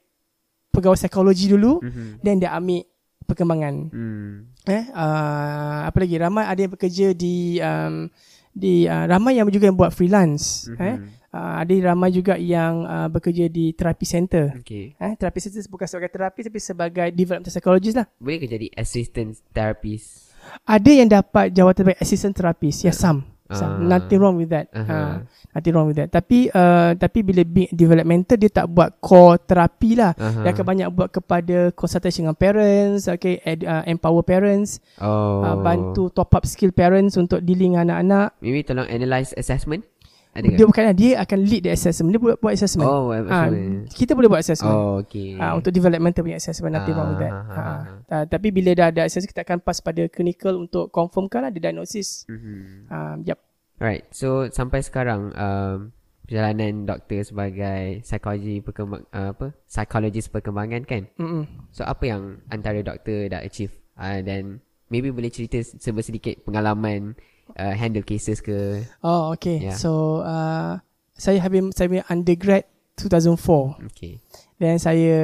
pegawai 0.71 0.97
psikologi 0.97 1.45
dulu 1.47 1.79
Mhm. 1.79 2.19
then 2.19 2.39
dia 2.39 2.51
ambil 2.51 2.87
perkembangan 3.21 3.75
Mm. 3.91 4.33
eh 4.65 4.83
uh, 4.89 5.79
apa 5.85 5.97
lagi 5.97 6.15
ramai 6.15 6.43
ada 6.43 6.59
yang 6.59 6.71
bekerja 6.71 7.11
di 7.11 7.35
um, 7.57 8.07
di 8.51 8.83
uh, 8.83 9.05
ramai 9.05 9.35
yang 9.35 9.47
juga 9.47 9.67
yang 9.67 9.77
buat 9.77 9.91
freelance 9.91 10.67
Mhm. 10.67 10.79
eh 10.81 10.95
uh, 11.31 11.53
ada 11.59 11.71
ramai 11.85 12.09
juga 12.09 12.35
yang 12.35 12.83
uh, 12.83 13.07
bekerja 13.07 13.47
di 13.47 13.71
terapi 13.71 14.03
center 14.03 14.51
Okay. 14.59 14.95
eh 14.95 15.13
terapi 15.13 15.39
center 15.39 15.63
bukan 15.67 15.87
sebagai 15.87 16.11
terapi 16.11 16.39
tapi 16.41 16.59
sebagai 16.59 17.07
development 17.09 17.47
psychologist 17.47 17.95
lah 17.95 18.07
Boleh 18.17 18.37
ke 18.37 18.47
jadi 18.49 18.67
assistant 18.73 19.39
therapist? 19.51 20.35
ada 20.65 20.91
yang 20.91 21.07
dapat 21.07 21.53
jawatan 21.53 21.85
sebagai 21.85 22.01
assistant 22.01 22.33
therapist 22.33 22.83
yes 22.83 22.97
some, 22.97 23.21
Ah. 23.21 23.30
Some. 23.57 23.89
nothing 23.89 24.19
wrong 24.21 24.35
with 24.37 24.49
that 24.49 24.69
Aha. 24.71 24.87
uh, 24.87 25.15
nothing 25.51 25.73
wrong 25.73 25.87
with 25.89 25.97
that 25.99 26.07
tapi 26.07 26.47
uh, 26.51 26.95
tapi 26.95 27.19
bila 27.25 27.41
big 27.43 27.67
developmental 27.73 28.37
dia 28.37 28.51
tak 28.53 28.69
buat 28.69 29.01
core 29.03 29.41
terapi 29.41 29.99
lah 29.99 30.13
Aha. 30.15 30.45
dia 30.45 30.49
akan 30.55 30.65
banyak 30.65 30.87
buat 30.93 31.09
kepada 31.11 31.57
consultation 31.75 32.29
dengan 32.29 32.37
parents 32.37 33.09
okay 33.11 33.41
ed, 33.43 33.65
uh, 33.65 33.83
empower 33.85 34.23
parents 34.23 34.79
Oh. 35.01 35.41
uh, 35.41 35.57
bantu 35.59 36.13
top 36.13 36.31
up 36.37 36.43
skill 36.45 36.71
parents 36.71 37.17
untuk 37.17 37.41
dealing 37.41 37.73
dengan 37.73 37.87
anak-anak 37.91 38.37
Maybe 38.43 38.63
tolong 38.63 38.87
analyse 38.87 39.31
assessment? 39.35 39.90
Ada 40.31 40.47
dia 40.47 40.63
bukan 40.63 40.83
dia 40.95 41.11
akan 41.19 41.39
lead 41.43 41.67
the 41.67 41.71
assessment 41.75 42.15
dia 42.15 42.21
buat 42.23 42.39
buat 42.39 42.55
assessment 42.55 42.87
Oh, 42.87 43.11
assessment. 43.11 43.91
kita 43.91 44.15
boleh 44.15 44.31
buat 44.31 44.39
assessment 44.39 44.71
Oh, 44.71 45.03
okay. 45.03 45.35
Ah, 45.35 45.51
untuk 45.53 45.75
developmental 45.75 46.23
punya 46.23 46.39
assessment 46.39 46.71
nothing 46.71 46.95
wrong 46.95 47.11
with 47.11 47.19
that. 47.19 47.33
Ah, 47.33 47.43
ah, 47.43 47.51
Ah, 47.51 47.59
ah, 47.59 47.79
ah, 48.09 48.23
tapi 48.23 48.47
bila 48.47 48.71
dah 48.71 48.87
ada 48.89 49.03
assessment 49.03 49.27
kita 49.29 49.43
akan 49.43 49.59
pass 49.59 49.83
pada 49.83 50.07
clinical 50.07 50.55
untuk 50.55 50.87
confirmkan 50.87 51.43
lah 51.43 51.51
the 51.51 51.59
diagnosis. 51.59 52.23
Mhm. 52.31 52.87
Ah, 52.87 53.15
yep. 53.21 53.43
Right. 53.75 54.07
So 54.09 54.47
sampai 54.47 54.79
sekarang 54.79 55.33
um, 55.33 55.91
perjalanan 56.23 56.87
doktor 56.87 57.27
sebagai 57.27 57.99
psikologi 57.99 58.63
perkembang 58.63 59.03
uh, 59.11 59.35
apa? 59.35 59.51
Psikologis 59.67 60.31
perkembangan 60.31 60.87
kan. 60.87 61.11
Mm-mm. 61.19 61.43
So 61.75 61.83
apa 61.83 62.07
yang 62.07 62.39
antara 62.47 62.79
doktor 62.79 63.27
dah 63.27 63.43
achieve? 63.43 63.75
Uh, 63.99 64.23
dan 64.23 64.63
maybe 64.87 65.11
boleh 65.11 65.27
cerita 65.27 65.59
serba 65.59 65.99
sedikit 65.99 66.39
pengalaman 66.41 67.19
uh, 67.53 67.73
handle 67.73 68.01
cases 68.01 68.39
ke. 68.39 68.85
Oh, 69.01 69.31
okay. 69.31 69.69
Yeah. 69.69 69.75
So, 69.75 70.21
uh, 70.21 70.79
saya 71.13 71.37
habis 71.39 71.61
saya 71.73 71.87
punya 71.87 72.05
undergrad 72.07 72.65
2004. 72.95 73.87
Okay. 73.93 74.19
Dan 74.57 74.77
saya 74.77 75.15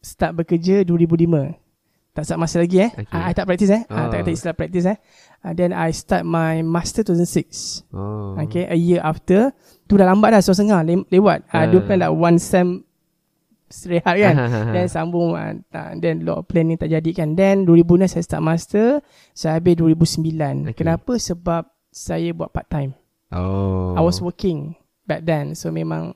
start 0.00 0.36
bekerja 0.36 0.84
2005. 0.84 1.56
Tak 2.14 2.22
start 2.22 2.38
masa 2.38 2.62
lagi 2.62 2.78
eh. 2.78 2.90
Okay. 2.94 3.10
I, 3.10 3.30
I 3.30 3.34
tak 3.34 3.46
practice 3.48 3.72
eh. 3.74 3.82
Oh. 3.90 3.96
Oh. 3.96 4.06
tak 4.06 4.22
kata 4.22 4.30
istilah 4.30 4.54
practice 4.54 4.86
eh. 4.86 4.98
Uh, 5.42 5.52
then 5.52 5.74
I 5.74 5.90
start 5.90 6.22
my 6.22 6.62
master 6.62 7.02
2006. 7.02 7.90
Oh. 7.90 8.38
Okay, 8.38 8.70
a 8.70 8.78
year 8.78 9.02
after. 9.02 9.50
Tu 9.84 9.98
dah 9.98 10.06
lambat 10.06 10.30
dah, 10.30 10.40
setahun 10.40 10.62
setengah 10.62 10.80
le- 10.86 11.08
lewat. 11.10 11.42
Uh, 11.50 11.56
Ah. 11.58 11.66
Dua 11.66 11.80
plan 11.82 11.98
like 11.98 12.14
one 12.14 12.38
sem 12.38 12.86
rehat 13.88 14.14
kan. 14.16 14.34
Then 14.74 14.86
sambung 14.86 15.34
uh, 15.34 15.54
then 15.98 16.22
lot 16.22 16.44
of 16.44 16.46
planning 16.46 16.78
tak 16.78 16.92
jadi 16.92 17.10
kan. 17.12 17.34
Then 17.34 17.66
2006 17.66 18.14
saya 18.14 18.24
start 18.24 18.42
master, 18.44 18.86
saya 19.32 19.58
habis 19.58 19.78
2009. 19.80 20.72
Okay. 20.72 20.84
Kenapa? 20.84 21.12
Sebab 21.16 21.62
saya 21.90 22.30
buat 22.34 22.50
part 22.50 22.68
time. 22.70 22.94
Oh. 23.34 23.98
I 23.98 24.02
was 24.02 24.22
working 24.22 24.78
back 25.08 25.24
then. 25.26 25.58
So 25.58 25.74
memang 25.74 26.14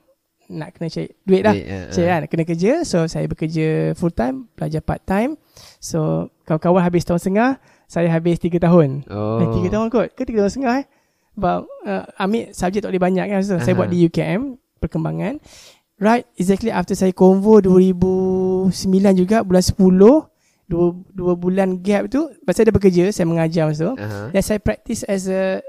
nak 0.49 0.73
kena 0.77 0.89
cari 0.89 1.13
duit 1.23 1.41
lah. 1.45 1.53
Duit, 1.53 1.67
ah, 1.69 1.85
Cari 1.93 2.07
ah. 2.07 2.09
kan, 2.09 2.21
kena 2.29 2.43
kerja. 2.47 2.71
So 2.87 3.05
saya 3.05 3.25
bekerja 3.29 3.93
full 3.93 4.13
time, 4.13 4.49
belajar 4.57 4.81
part 4.81 5.03
time. 5.05 5.37
So 5.77 6.31
kawan-kawan 6.49 6.81
habis 6.81 7.05
tahun 7.05 7.21
setengah, 7.21 7.51
saya 7.89 8.07
habis 8.13 8.37
3 8.37 8.61
tahun. 8.61 9.09
Oh. 9.09 9.41
Eh, 9.41 9.69
3 9.69 9.73
tahun 9.73 9.87
kot. 9.89 10.13
Ke 10.13 10.21
3 10.25 10.45
tahun 10.45 10.51
setengah 10.53 10.75
eh? 10.85 10.87
Sebab 11.39 11.59
uh, 11.87 12.05
ambil 12.19 12.43
subjek 12.51 12.83
tak 12.83 12.89
boleh 12.91 13.03
banyak 13.03 13.25
kan. 13.31 13.41
So, 13.41 13.57
saya 13.63 13.73
Aha. 13.73 13.79
buat 13.79 13.89
di 13.89 14.03
UKM, 14.05 14.59
perkembangan. 14.83 15.39
Right, 15.99 16.23
exactly 16.39 16.71
after 16.71 16.95
saya 16.95 17.11
convo 17.11 17.59
2009 17.59 18.71
juga, 19.19 19.43
bulan 19.43 19.63
10. 19.63 20.31
Dua, 20.69 20.93
dua 21.09 21.33
bulan 21.33 21.81
gap 21.81 22.13
tu, 22.13 22.29
pasal 22.45 22.61
saya 22.61 22.65
dah 22.69 22.75
bekerja, 22.77 23.03
saya 23.09 23.25
mengajar 23.25 23.65
masa 23.65 23.89
tu. 23.89 23.93
Uh-huh. 23.97 24.29
Dan 24.29 24.41
saya 24.45 24.61
practice 24.61 25.01
as 25.09 25.25
a 25.25 25.65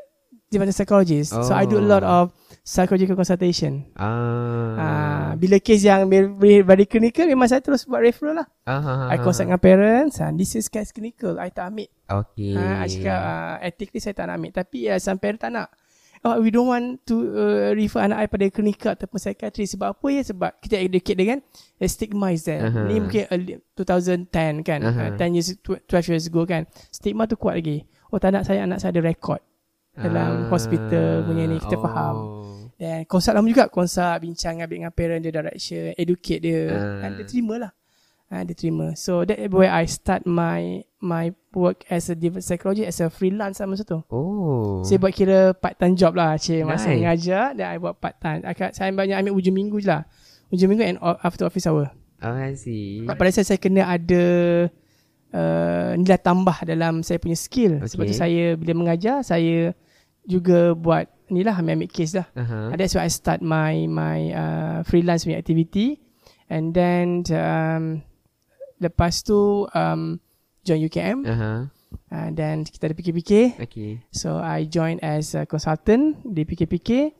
development 0.52 0.76
psychologist. 0.76 1.32
So 1.32 1.56
I 1.56 1.64
do 1.64 1.80
a 1.80 1.82
Oh. 1.82 1.88
lot 1.88 2.04
of 2.04 2.36
psychological 2.60 3.16
consultation. 3.16 3.88
Ah. 3.96 4.76
Ah, 4.76 5.30
bila 5.40 5.56
kes 5.56 5.80
yang 5.80 6.04
very, 6.04 6.60
very 6.60 6.84
clinical 6.84 7.24
memang 7.24 7.48
saya 7.48 7.64
terus 7.64 7.88
buat 7.88 8.04
referral 8.04 8.44
lah. 8.44 8.48
Ah, 8.68 9.08
I 9.08 9.16
consult 9.18 9.48
dengan 9.48 9.56
parents, 9.56 10.20
ah, 10.20 10.28
this 10.36 10.52
is 10.52 10.68
case 10.68 10.92
clinical, 10.92 11.40
I 11.40 11.48
tak 11.48 11.72
ambil. 11.72 11.88
Okay. 12.04 12.52
Ha, 12.52 12.84
I 12.84 12.86
cakap 12.92 13.18
uh, 13.18 13.56
ethically 13.64 14.04
saya 14.04 14.12
tak 14.12 14.28
nak 14.28 14.36
ambil 14.36 14.52
tapi 14.52 14.78
uh, 14.84 15.00
some 15.00 15.16
parent 15.16 15.40
tak 15.40 15.48
nak. 15.48 15.72
Oh, 16.20 16.36
we 16.36 16.52
don't 16.52 16.68
want 16.68 17.00
to 17.08 17.16
uh, 17.32 17.68
refer 17.72 18.04
anak 18.04 18.18
I 18.20 18.26
pada 18.28 18.44
klinikal 18.52 18.92
ataupun 18.92 19.16
psychiatry 19.16 19.64
sebab 19.64 19.96
apa 19.96 20.06
ya 20.12 20.20
sebab 20.20 20.52
kita 20.60 20.76
educate 20.76 21.16
kan 21.16 21.40
a 21.80 21.86
stigma 21.88 22.28
is 22.36 22.44
there. 22.44 22.60
Aha. 22.60 22.84
Ni 22.92 23.00
mungkin 23.00 23.24
early, 23.32 23.56
2010 23.72 24.28
kan 24.60 24.80
Aha. 24.84 25.16
uh, 25.16 25.16
10 25.16 25.32
years 25.32 25.56
12 25.64 25.88
years 26.12 26.28
ago 26.28 26.44
kan 26.44 26.68
stigma 26.92 27.24
tu 27.24 27.40
kuat 27.40 27.56
lagi. 27.56 27.88
Oh 28.12 28.20
tak 28.20 28.36
nak 28.36 28.44
saya 28.44 28.68
anak 28.68 28.84
saya 28.84 28.92
ada 28.92 29.00
record 29.00 29.40
dalam 29.96 30.48
hospital 30.52 31.24
punya 31.24 31.44
ni 31.48 31.56
kita 31.56 31.80
oh. 31.80 31.82
faham. 31.88 32.16
Dan 32.76 33.08
consult 33.08 33.36
lama 33.36 33.48
juga 33.48 33.72
consult 33.72 34.20
bincang 34.20 34.60
dengan 34.68 34.92
parent 34.92 35.24
dia 35.24 35.32
direction 35.32 35.96
educate 35.96 36.40
dia 36.44 36.60
Ah. 36.68 37.04
and 37.08 37.16
dia 37.16 37.24
terima 37.24 37.56
lah. 37.56 37.72
Ha, 38.30 38.46
dia 38.46 38.54
terima. 38.54 38.94
So 38.94 39.26
that 39.26 39.42
where 39.50 39.66
I 39.68 39.90
start 39.90 40.22
my 40.22 40.86
my 41.02 41.34
work 41.50 41.82
as 41.90 42.06
a 42.06 42.14
development 42.14 42.46
psychology 42.46 42.86
as 42.86 43.02
a 43.02 43.10
freelance 43.10 43.58
lah 43.58 43.66
masa 43.66 43.82
tu. 43.82 43.98
Oh. 44.06 44.86
Saya 44.86 45.02
buat 45.02 45.10
kira 45.10 45.50
part 45.52 45.74
time 45.74 45.98
job 45.98 46.14
lah 46.14 46.38
Cik 46.38 46.62
Masa 46.62 46.88
Nice. 46.88 47.02
mengajar 47.02 47.44
Dan 47.52 47.66
I 47.66 47.76
buat 47.76 47.98
part 47.98 48.16
time 48.16 48.46
Saya 48.70 48.94
banyak 48.94 49.18
ambil 49.18 49.34
ujung 49.34 49.52
minggu 49.52 49.82
je 49.82 49.90
lah 49.90 50.06
Ujung 50.48 50.70
minggu 50.70 50.84
and 50.86 50.98
o- 51.02 51.18
after 51.20 51.42
office 51.42 51.66
hour 51.66 51.90
Oh, 52.22 52.36
I 52.36 52.54
see. 52.54 53.02
Pada 53.02 53.32
saya 53.32 53.42
saya 53.44 53.58
kena 53.58 53.82
ada 53.82 54.22
uh, 55.34 55.90
Nilai 55.96 56.20
tambah 56.20 56.54
dalam 56.62 57.02
saya 57.02 57.18
punya 57.18 57.34
skill 57.34 57.80
Sebab 57.82 58.04
Okay. 58.06 58.12
tu 58.12 58.16
saya 58.16 58.44
bila 58.54 58.72
mengajar 58.76 59.24
Saya 59.24 59.74
juga 60.22 60.76
buat 60.76 61.08
Ni 61.30 61.42
lah 61.42 61.54
ambil-ambil 61.56 61.90
case 61.90 62.14
lah 62.14 62.26
Uh-huh. 62.30 62.70
uh, 62.70 62.76
That's 62.76 62.94
why 62.94 63.06
I 63.06 63.12
start 63.12 63.40
my 63.40 63.86
my 63.86 64.18
uh, 64.30 64.76
freelance 64.84 65.24
punya 65.24 65.38
activity 65.38 65.98
And 66.46 66.70
then 66.70 67.22
um, 67.30 68.02
Lepas 68.80 69.20
tu 69.20 69.68
um, 69.68 70.16
Join 70.64 70.80
UKM 70.88 71.18
uh. 71.24 71.30
Uh-huh. 71.30 71.58
uh, 72.12 72.28
Dan 72.32 72.64
kita 72.64 72.88
ada 72.88 72.96
fikir-fikir 72.96 73.60
Okay. 73.60 74.00
So 74.10 74.40
I 74.40 74.66
joined 74.66 75.04
as 75.04 75.36
a 75.36 75.44
consultant 75.44 76.20
di 76.24 76.48
PKPK. 76.48 77.14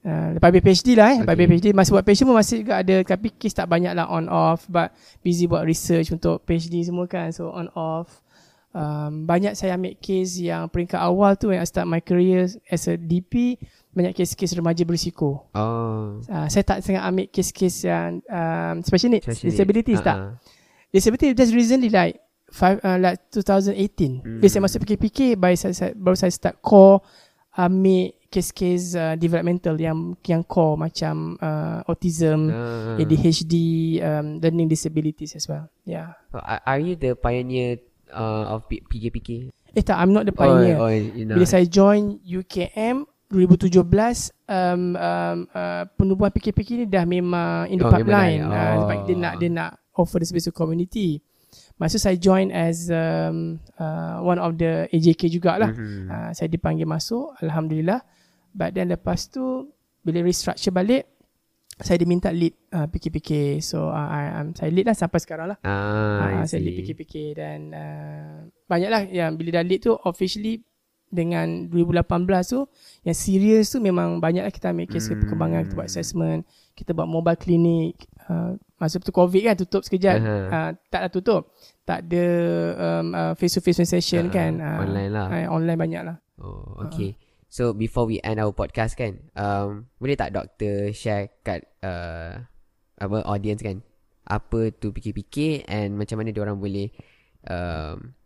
Uh, 0.00 0.32
lepas 0.32 0.48
habis 0.48 0.64
PhD 0.64 0.96
lah 0.96 1.12
eh. 1.12 1.18
Lepas 1.20 1.36
Okay. 1.36 1.44
PhD 1.44 1.66
masih 1.76 1.92
buat 1.92 2.04
PhD 2.08 2.22
pun 2.24 2.36
masih 2.38 2.56
juga 2.64 2.80
ada 2.80 2.96
tapi 3.04 3.28
case 3.36 3.52
tak 3.52 3.68
banyak 3.68 3.92
lah 3.92 4.08
on 4.08 4.32
off 4.32 4.64
but 4.64 4.96
busy 5.20 5.44
buat 5.44 5.68
research 5.68 6.08
untuk 6.08 6.40
PhD 6.48 6.80
semua 6.88 7.04
kan. 7.04 7.34
So 7.34 7.52
on 7.52 7.68
off. 7.76 8.22
Um, 8.70 9.26
banyak 9.26 9.58
saya 9.58 9.74
ambil 9.74 9.98
case 9.98 10.46
yang 10.46 10.70
peringkat 10.70 11.02
awal 11.02 11.34
tu 11.34 11.50
when 11.50 11.58
I 11.58 11.66
start 11.66 11.90
my 11.90 11.98
career 11.98 12.46
as 12.70 12.86
a 12.86 12.94
DP 12.94 13.58
banyak 13.90 14.14
case-case 14.14 14.54
remaja 14.54 14.86
berisiko. 14.86 15.50
Oh. 15.50 16.22
Uh, 16.30 16.46
saya 16.46 16.62
tak 16.62 16.78
sangat 16.86 17.02
ambil 17.02 17.26
case-case 17.26 17.90
yang 17.90 18.22
um, 18.30 18.78
special 18.86 19.10
needs, 19.10 19.26
Special 19.26 19.50
disabilities 19.50 19.98
tak. 19.98 20.38
Disability 20.90 21.34
just 21.34 21.54
recently 21.54 21.88
like 21.88 22.18
five, 22.50 22.82
uh, 22.82 22.98
like 22.98 23.18
2018. 23.30 23.78
Hmm. 24.26 24.38
Bila 24.42 24.48
saya 24.50 24.62
masuk 24.66 24.82
PKPK, 24.82 25.38
baru 25.38 25.54
saya, 25.54 25.74
saya, 25.74 25.92
baru 25.94 26.16
saya 26.18 26.34
start 26.34 26.58
core 26.58 26.98
ambil 27.54 28.14
case-case 28.30 28.94
uh, 28.94 29.14
developmental 29.18 29.74
yang 29.74 30.14
yang 30.22 30.42
core 30.46 30.78
macam 30.78 31.34
uh, 31.42 31.82
autism, 31.86 32.50
Uh. 32.50 32.94
ADHD, 32.98 33.54
um, 34.02 34.38
learning 34.38 34.70
disabilities 34.70 35.34
as 35.34 35.50
well. 35.50 35.66
Yeah. 35.82 36.14
So, 36.30 36.38
are 36.42 36.78
you 36.78 36.94
the 36.94 37.18
pioneer 37.18 37.82
uh, 38.10 38.54
of 38.54 38.70
PKPK? 38.70 39.50
Eh 39.74 39.82
tak, 39.82 39.98
I'm 39.98 40.10
not 40.10 40.26
the 40.26 40.34
pioneer. 40.34 40.78
Oh, 40.78 40.86
oh 40.86 40.94
you 40.94 41.26
know. 41.26 41.34
Bila 41.38 41.46
saya 41.46 41.66
join 41.66 42.18
UKM 42.22 43.06
2017 43.30 44.34
um, 44.50 44.98
um, 44.98 45.38
uh, 45.54 45.86
penubuhan 45.94 46.34
PKPK 46.34 46.82
ni 46.82 46.86
dah 46.90 47.06
memang 47.06 47.70
in 47.70 47.78
the 47.78 47.86
Oh, 47.86 47.90
pipeline 47.94 48.42
memang 48.42 48.50
dah. 48.50 48.58
uh, 48.58 48.70
Oh. 48.74 48.78
sebab 48.82 48.96
dia 49.06 49.14
nak 49.14 49.34
dia 49.38 49.50
nak 49.50 49.70
offer 50.00 50.18
the 50.18 50.26
space 50.26 50.48
to 50.48 50.52
community. 50.52 51.20
Masa 51.76 51.98
saya 51.98 52.14
join 52.16 52.48
as 52.48 52.88
um, 52.88 53.58
uh, 53.76 54.22
one 54.22 54.38
of 54.38 54.56
the 54.56 54.88
AJK 54.88 55.28
jugalah. 55.28 55.72
Mhm. 55.74 56.06
Uh, 56.08 56.30
saya 56.32 56.48
dipanggil 56.48 56.86
masuk 56.86 57.36
alhamdulillah. 57.40 58.00
But 58.50 58.74
then 58.74 58.88
lepas 58.88 59.28
tu 59.28 59.68
bila 60.00 60.24
restructure 60.24 60.72
balik 60.72 61.04
saya 61.80 61.96
diminta 61.96 62.28
lead 62.28 62.52
uh, 62.76 62.84
PKPK. 62.84 63.60
So 63.64 63.88
uh, 63.88 64.08
I, 64.08 64.40
um, 64.40 64.52
saya 64.52 64.68
lead 64.68 64.84
lah 64.84 64.96
sampai 64.96 65.18
sekarang 65.18 65.56
lah. 65.56 65.58
Ah, 65.64 66.44
I 66.44 66.44
saya 66.44 66.60
lead. 66.60 66.84
PKPK 66.84 67.14
dan 67.32 67.58
uh, 67.72 68.36
banyaklah 68.68 69.08
yang 69.08 69.34
bila 69.40 69.60
dah 69.60 69.64
lead 69.64 69.80
tu 69.80 69.96
officially 70.04 70.60
dengan 71.10 71.66
2018 71.66 72.06
tu 72.54 72.70
yang 73.02 73.16
serius 73.18 73.74
tu 73.74 73.82
memang 73.82 74.22
banyaklah 74.22 74.54
kita 74.54 74.70
ambil 74.70 74.86
kes 74.86 75.10
Hmm. 75.10 75.18
perkembangan 75.18 75.60
kita 75.66 75.74
buat 75.74 75.88
assessment 75.90 76.40
kita 76.78 76.94
buat 76.94 77.10
mobile 77.10 77.34
clinic 77.34 78.06
uh, 78.30 78.50
masa 78.78 79.02
tu 79.02 79.10
covid 79.10 79.42
kan 79.42 79.58
tutup 79.58 79.82
sekejap 79.82 80.16
Aha. 80.16 80.36
uh, 80.46 80.70
taklah 80.86 81.10
tutup 81.10 81.42
tak 81.82 82.06
ada 82.06 82.24
um, 82.78 83.06
uh, 83.10 83.32
face 83.34 83.58
to 83.58 83.60
face 83.60 83.82
session 83.82 84.30
Ah, 84.30 84.32
kan 84.32 84.52
uh, 84.56 84.78
online 84.80 85.10
lah. 85.10 85.26
uh, 85.26 85.48
online 85.50 85.78
banyak 85.78 86.02
lah 86.06 86.16
Oh, 86.40 86.80
okay. 86.80 87.20
So 87.52 87.76
before 87.76 88.08
we 88.08 88.16
end 88.22 88.40
our 88.40 88.48
podcast 88.48 88.96
kan, 88.96 89.28
um, 89.36 89.90
boleh 90.00 90.16
tak 90.16 90.32
doktor 90.32 90.88
share 90.94 91.28
kat 91.42 91.68
uh, 91.84 92.40
apa 92.96 93.16
audience 93.28 93.60
kan, 93.60 93.84
apa 94.24 94.72
tu 94.72 94.88
PKPK 94.88 95.68
and 95.68 96.00
macam 96.00 96.16
mana 96.16 96.32
orang 96.38 96.56
boleh, 96.56 96.88
um, 97.44 98.16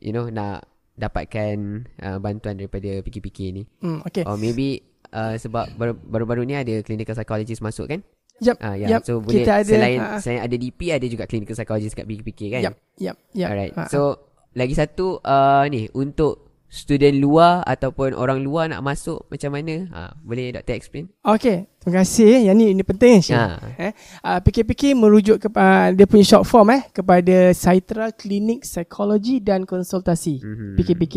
you 0.00 0.10
know 0.10 0.26
nak 0.26 0.66
dapatkan 0.98 1.56
uh, 2.02 2.18
bantuan 2.18 2.58
daripada 2.58 2.98
PKPK 3.00 3.38
ni. 3.52 3.62
hmm, 3.78 4.02
okay 4.02 4.26
Or 4.26 4.34
maybe 4.34 4.82
uh, 5.12 5.38
sebab 5.38 5.70
baru- 5.78 6.02
baru-baru 6.02 6.42
ni 6.42 6.58
ada 6.58 6.82
clinical 6.82 7.14
psychologist 7.14 7.62
masuk 7.62 7.86
kan? 7.86 8.00
Yep, 8.40 8.56
Ah, 8.58 8.72
ya. 8.72 8.88
yep. 8.88 9.00
So 9.04 9.20
boleh 9.20 9.44
Kita 9.44 9.60
ada, 9.60 9.68
selain 9.68 9.98
ah. 10.00 10.16
selain 10.16 10.40
ada 10.40 10.56
DP 10.56 10.80
ada 10.90 11.04
juga 11.04 11.24
clinical 11.24 11.52
psychologist 11.52 11.92
kat 11.92 12.04
PKPK 12.04 12.40
kan? 12.50 12.60
yep 12.64 12.74
yep 12.96 13.16
yep 13.32 13.48
Alright. 13.52 13.72
Ah, 13.76 13.86
So 13.86 14.16
lagi 14.50 14.72
satu 14.72 15.20
uh, 15.20 15.68
ni 15.68 15.86
untuk 15.92 16.48
student 16.66 17.18
luar 17.18 17.66
ataupun 17.66 18.14
orang 18.14 18.40
luar 18.40 18.70
nak 18.70 18.78
masuk 18.80 19.26
macam 19.26 19.50
mana? 19.50 19.90
Ha, 19.90 20.14
boleh 20.22 20.54
doktor 20.54 20.78
explain? 20.78 21.10
Okay, 21.18 21.66
terima 21.82 21.98
kasih. 21.98 22.46
Yang 22.46 22.56
ni 22.56 22.66
ini 22.70 22.82
penting 22.86 23.18
Syed. 23.18 23.34
Ha. 23.34 23.58
Eh, 23.74 23.92
uh, 24.22 24.38
PKPK 24.38 24.94
merujuk 24.94 25.42
ke 25.42 25.48
uh, 25.50 25.90
dia 25.90 26.06
punya 26.06 26.22
short 26.22 26.46
form 26.46 26.70
eh 26.70 26.86
kepada 26.88 27.50
Saitra 27.50 28.14
Klinik 28.14 28.62
Psikologi 28.62 29.42
dan 29.42 29.66
Konsultasi. 29.66 30.38
Mhm. 30.38 30.78
PKPK. 30.78 31.14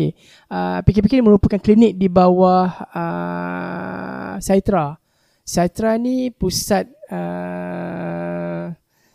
Uh, 0.50 0.82
PKPK 0.82 1.22
ni 1.22 1.24
merupakan 1.24 1.62
klinik 1.62 1.94
di 1.94 2.10
bawah 2.10 2.66
uh, 2.90 4.34
Saitra. 4.42 4.98
Saitra 5.44 5.94
ni 5.94 6.34
pusat 6.34 6.93
uh, 7.10 8.64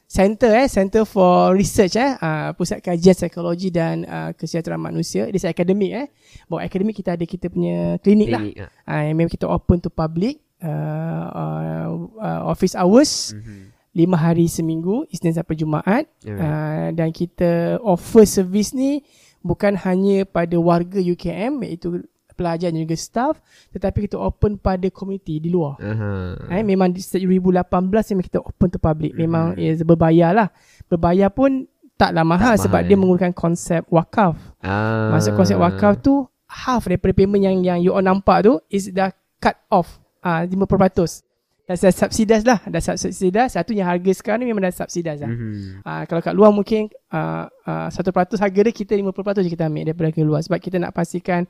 center 0.10 0.52
eh 0.58 0.66
center 0.66 1.06
for 1.06 1.54
research 1.54 1.94
eh 1.94 2.18
uh, 2.18 2.50
pusat 2.58 2.82
kajian 2.82 3.14
psikologi 3.14 3.70
dan 3.70 4.02
uh, 4.04 4.34
kesihatan 4.34 4.76
manusia 4.76 5.30
dia 5.30 5.48
akademik 5.48 5.92
eh 5.94 6.08
bawa 6.50 6.66
akademik 6.66 6.98
kita 6.98 7.14
ada 7.14 7.24
kita 7.24 7.46
punya 7.48 8.02
klinik, 8.02 8.28
lah 8.28 8.42
Klinik. 8.42 8.58
Ha. 8.58 8.68
uh, 8.90 9.02
yang 9.06 9.16
memang 9.16 9.32
kita 9.32 9.46
open 9.46 9.78
to 9.78 9.90
public 9.90 10.42
uh, 10.60 11.26
uh, 11.30 11.88
uh, 12.18 12.42
office 12.46 12.74
hours 12.74 13.38
Mhm. 13.38 13.78
lima 13.90 14.18
hari 14.18 14.46
seminggu 14.46 15.06
Isnin 15.10 15.34
sampai 15.34 15.56
Jumaat 15.56 16.06
Alright. 16.22 16.42
uh, 16.42 16.88
dan 16.94 17.10
kita 17.10 17.78
offer 17.82 18.26
servis 18.26 18.74
ni 18.74 19.02
bukan 19.42 19.78
hanya 19.78 20.26
pada 20.26 20.58
warga 20.58 20.98
UKM 20.98 21.62
iaitu 21.64 22.02
pelajar 22.40 22.72
dan 22.72 22.80
juga 22.80 22.96
staff 22.96 23.36
tetapi 23.70 24.08
kita 24.08 24.16
open 24.16 24.56
pada 24.56 24.88
komuniti 24.88 25.38
di 25.38 25.52
luar 25.52 25.76
Aha. 25.76 26.40
Eh, 26.50 26.64
memang 26.64 26.88
di 26.88 27.04
sejak 27.04 27.28
2018 27.28 27.68
memang 28.16 28.24
kita 28.24 28.40
open 28.40 28.68
to 28.70 28.80
public. 28.80 29.12
Memang 29.14 29.54
Mhm. 29.54 29.60
mm-hmm. 29.60 29.84
berbayar 29.84 30.32
lah. 30.32 30.48
Berbayar 30.88 31.28
pun 31.30 31.68
taklah 31.94 32.24
mahal 32.24 32.56
Tak 32.56 32.64
sebab 32.64 32.80
mahal. 32.80 32.88
dia 32.88 32.96
menggunakan 32.96 33.34
konsep 33.36 33.84
wakaf. 33.92 34.40
Ah. 34.64 35.12
Maksud 35.12 35.36
konsep 35.36 35.60
wakaf 35.60 36.00
tu 36.00 36.24
half 36.48 36.88
daripada 36.88 37.12
payment 37.12 37.44
yang 37.44 37.58
yang 37.60 37.78
you 37.78 37.92
all 37.92 38.02
nampak 38.02 38.42
tu 38.42 38.56
is 38.72 38.88
dah 38.90 39.12
cut 39.38 39.60
off 39.68 40.00
ah 40.20 40.42
uh, 40.42 40.48
50%. 40.48 41.28
Dah 41.70 41.78
dah 41.78 41.94
subsidize 41.94 42.42
lah. 42.42 42.58
Dah 42.66 42.82
subsidize. 42.82 43.54
Satu 43.54 43.78
yang 43.78 43.86
harga 43.86 44.10
sekarang 44.10 44.42
ni 44.42 44.50
memang 44.50 44.66
dah 44.66 44.74
subsidize 44.74 45.22
lah. 45.22 45.30
Mhm. 45.30 45.86
Uh, 45.86 46.04
kalau 46.10 46.22
kat 46.26 46.34
luar 46.34 46.50
mungkin 46.50 46.90
uh, 47.14 47.46
uh, 47.46 47.94
1% 47.94 48.42
harga 48.42 48.60
dia 48.66 48.74
kita 48.74 48.98
50% 48.98 49.46
je 49.46 49.50
kita 49.54 49.70
ambil 49.70 49.86
daripada 49.86 50.10
harga 50.10 50.24
luar 50.26 50.42
sebab 50.42 50.58
kita 50.58 50.82
nak 50.82 50.98
pastikan 50.98 51.46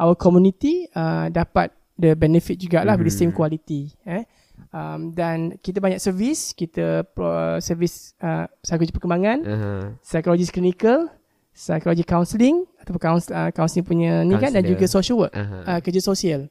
our 0.00 0.16
community 0.16 0.88
uh, 0.96 1.28
dapat 1.28 1.68
the 1.98 2.14
benefit 2.14 2.56
jugalah 2.56 2.94
mm-hmm. 2.94 3.04
with 3.04 3.10
the 3.10 3.18
same 3.18 3.34
quality 3.34 3.92
eh 4.06 4.22
um, 4.70 5.10
dan 5.12 5.58
kita 5.58 5.82
banyak 5.82 5.98
servis 5.98 6.54
kita 6.54 7.02
pro, 7.10 7.58
servis 7.58 8.14
uh, 8.22 8.46
psikologi 8.62 8.94
perkembangan 8.94 9.38
Aha. 9.42 9.72
psikologi 10.00 10.46
clinical 10.48 11.10
psikologi 11.50 12.06
counselling 12.06 12.62
ataupun 12.78 13.02
counsel, 13.02 13.34
uh, 13.34 13.50
counselling 13.50 13.86
punya 13.86 14.22
ni 14.22 14.38
kan 14.38 14.54
dan 14.54 14.62
juga 14.62 14.86
social 14.86 15.18
work 15.18 15.34
Aha. 15.34 15.76
uh, 15.76 15.78
kerja 15.82 16.00
sosial 16.00 16.46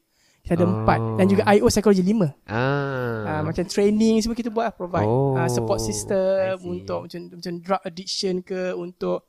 kita 0.47 0.55
ada 0.55 0.63
Oh. 0.63 0.71
empat 0.79 0.99
dan 1.19 1.25
juga 1.27 1.43
IO 1.51 1.67
psikologi 1.67 1.99
lima 1.99 2.31
Ah. 2.47 3.27
Uh, 3.27 3.41
macam 3.43 3.67
training 3.67 4.23
semua 4.23 4.31
kita 4.33 4.47
buat 4.47 4.71
provide 4.73 5.03
Oh, 5.03 5.35
uh, 5.35 5.51
support 5.51 5.83
system 5.83 6.55
untuk 6.63 7.05
macam 7.05 7.19
macam 7.29 7.53
drug 7.59 7.81
addiction 7.83 8.39
ke 8.39 8.71
untuk 8.71 9.27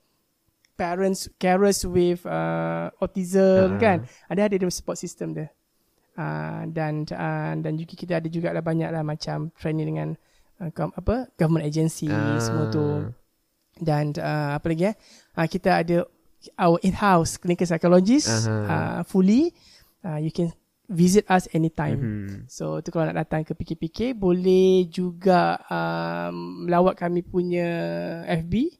parents 0.74 1.26
carers 1.36 1.82
with 1.82 2.22
uh, 2.22 2.86
autism 2.96 3.74
Ah. 3.74 3.78
kan 3.78 3.96
ada 4.30 4.46
ada 4.46 4.54
dia 4.54 4.70
support 4.70 4.94
system 4.94 5.34
dia 5.34 5.50
uh, 6.14 6.62
dan 6.70 7.02
uh, 7.10 7.58
dan 7.58 7.72
juga 7.74 7.98
kita 7.98 8.22
ada 8.22 8.28
juga 8.30 8.54
lah 8.54 8.62
banyak 8.62 8.86
lah 8.86 9.02
macam 9.02 9.50
training 9.58 9.86
dengan 9.90 10.08
uh, 10.62 10.70
apa 10.70 11.34
government 11.34 11.66
agency 11.66 12.06
Ah. 12.06 12.38
semua 12.38 12.70
tu 12.70 13.10
dan 13.78 14.14
uh, 14.14 14.54
apa 14.54 14.66
lagi 14.70 14.90
eh 14.90 14.94
uh, 15.34 15.46
kita 15.46 15.82
ada 15.82 16.06
our 16.54 16.78
in-house 16.86 17.34
clinical 17.34 17.66
psychologist 17.66 18.30
Aha. 18.30 18.54
uh, 18.62 19.00
fully 19.02 19.50
uh, 20.06 20.14
you 20.14 20.30
can 20.30 20.54
visit 20.88 21.28
us 21.28 21.44
anytime 21.50 21.98
Mhm. 21.98 22.32
So 22.46 22.80
tu 22.80 22.88
kalau 22.88 23.06
nak 23.06 23.20
datang 23.20 23.42
ke 23.42 23.52
PKPK 23.52 24.12
boleh 24.12 24.88
juga 24.88 25.60
um, 25.66 26.64
melawat 26.64 26.96
kami 26.96 27.20
punya 27.20 27.68
FB 28.26 28.72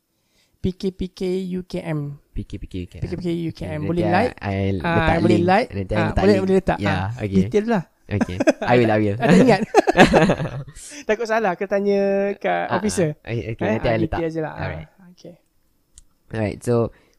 PKPK 0.59 1.21
UKM. 1.55 2.19
PKPK 2.35 2.75
UKM. 2.85 3.03
PKPK 3.05 3.29
UKM. 3.47 3.79
Nanti 3.79 3.87
Boleh 3.87 4.05
I- 4.05 4.11
like. 4.11 4.33
I 4.39 4.57
letak 4.75 5.17
boleh 5.21 5.41
like. 5.41 5.69
Nanti 5.71 5.95
Ah, 5.95 6.01
letak 6.05 6.19
boleh 6.19 6.33
link. 6.33 6.43
boleh 6.43 6.57
letak. 6.57 6.79
Ya, 6.79 6.91
Ah, 6.91 7.09
okay. 7.15 7.37
Detail 7.39 7.65
lah. 7.69 7.83
Okay. 8.09 8.37
I 8.73 8.75
will, 8.75 8.91
I 8.91 8.99
will. 8.99 9.17
Ada 9.19 9.35
ingat. 9.37 9.61
Takut 11.09 11.27
salah 11.27 11.53
ke 11.55 11.65
tanya 11.65 12.01
kat 12.35 12.67
Ah, 12.67 12.75
officer. 12.75 13.15
ah. 13.19 13.29
Okay, 13.29 13.53
okay, 13.53 13.63
Eh, 13.63 13.71
nanti 13.71 13.87
ah, 13.87 13.93
I 13.93 13.99
letak. 13.99 14.19
detail 14.19 14.31
je 14.31 14.41
lah. 14.41 14.53
Ah, 14.53 14.61
Alright. 14.61 14.89
Okay. 15.13 15.35
Alright, 16.29 16.59
so 16.59 16.75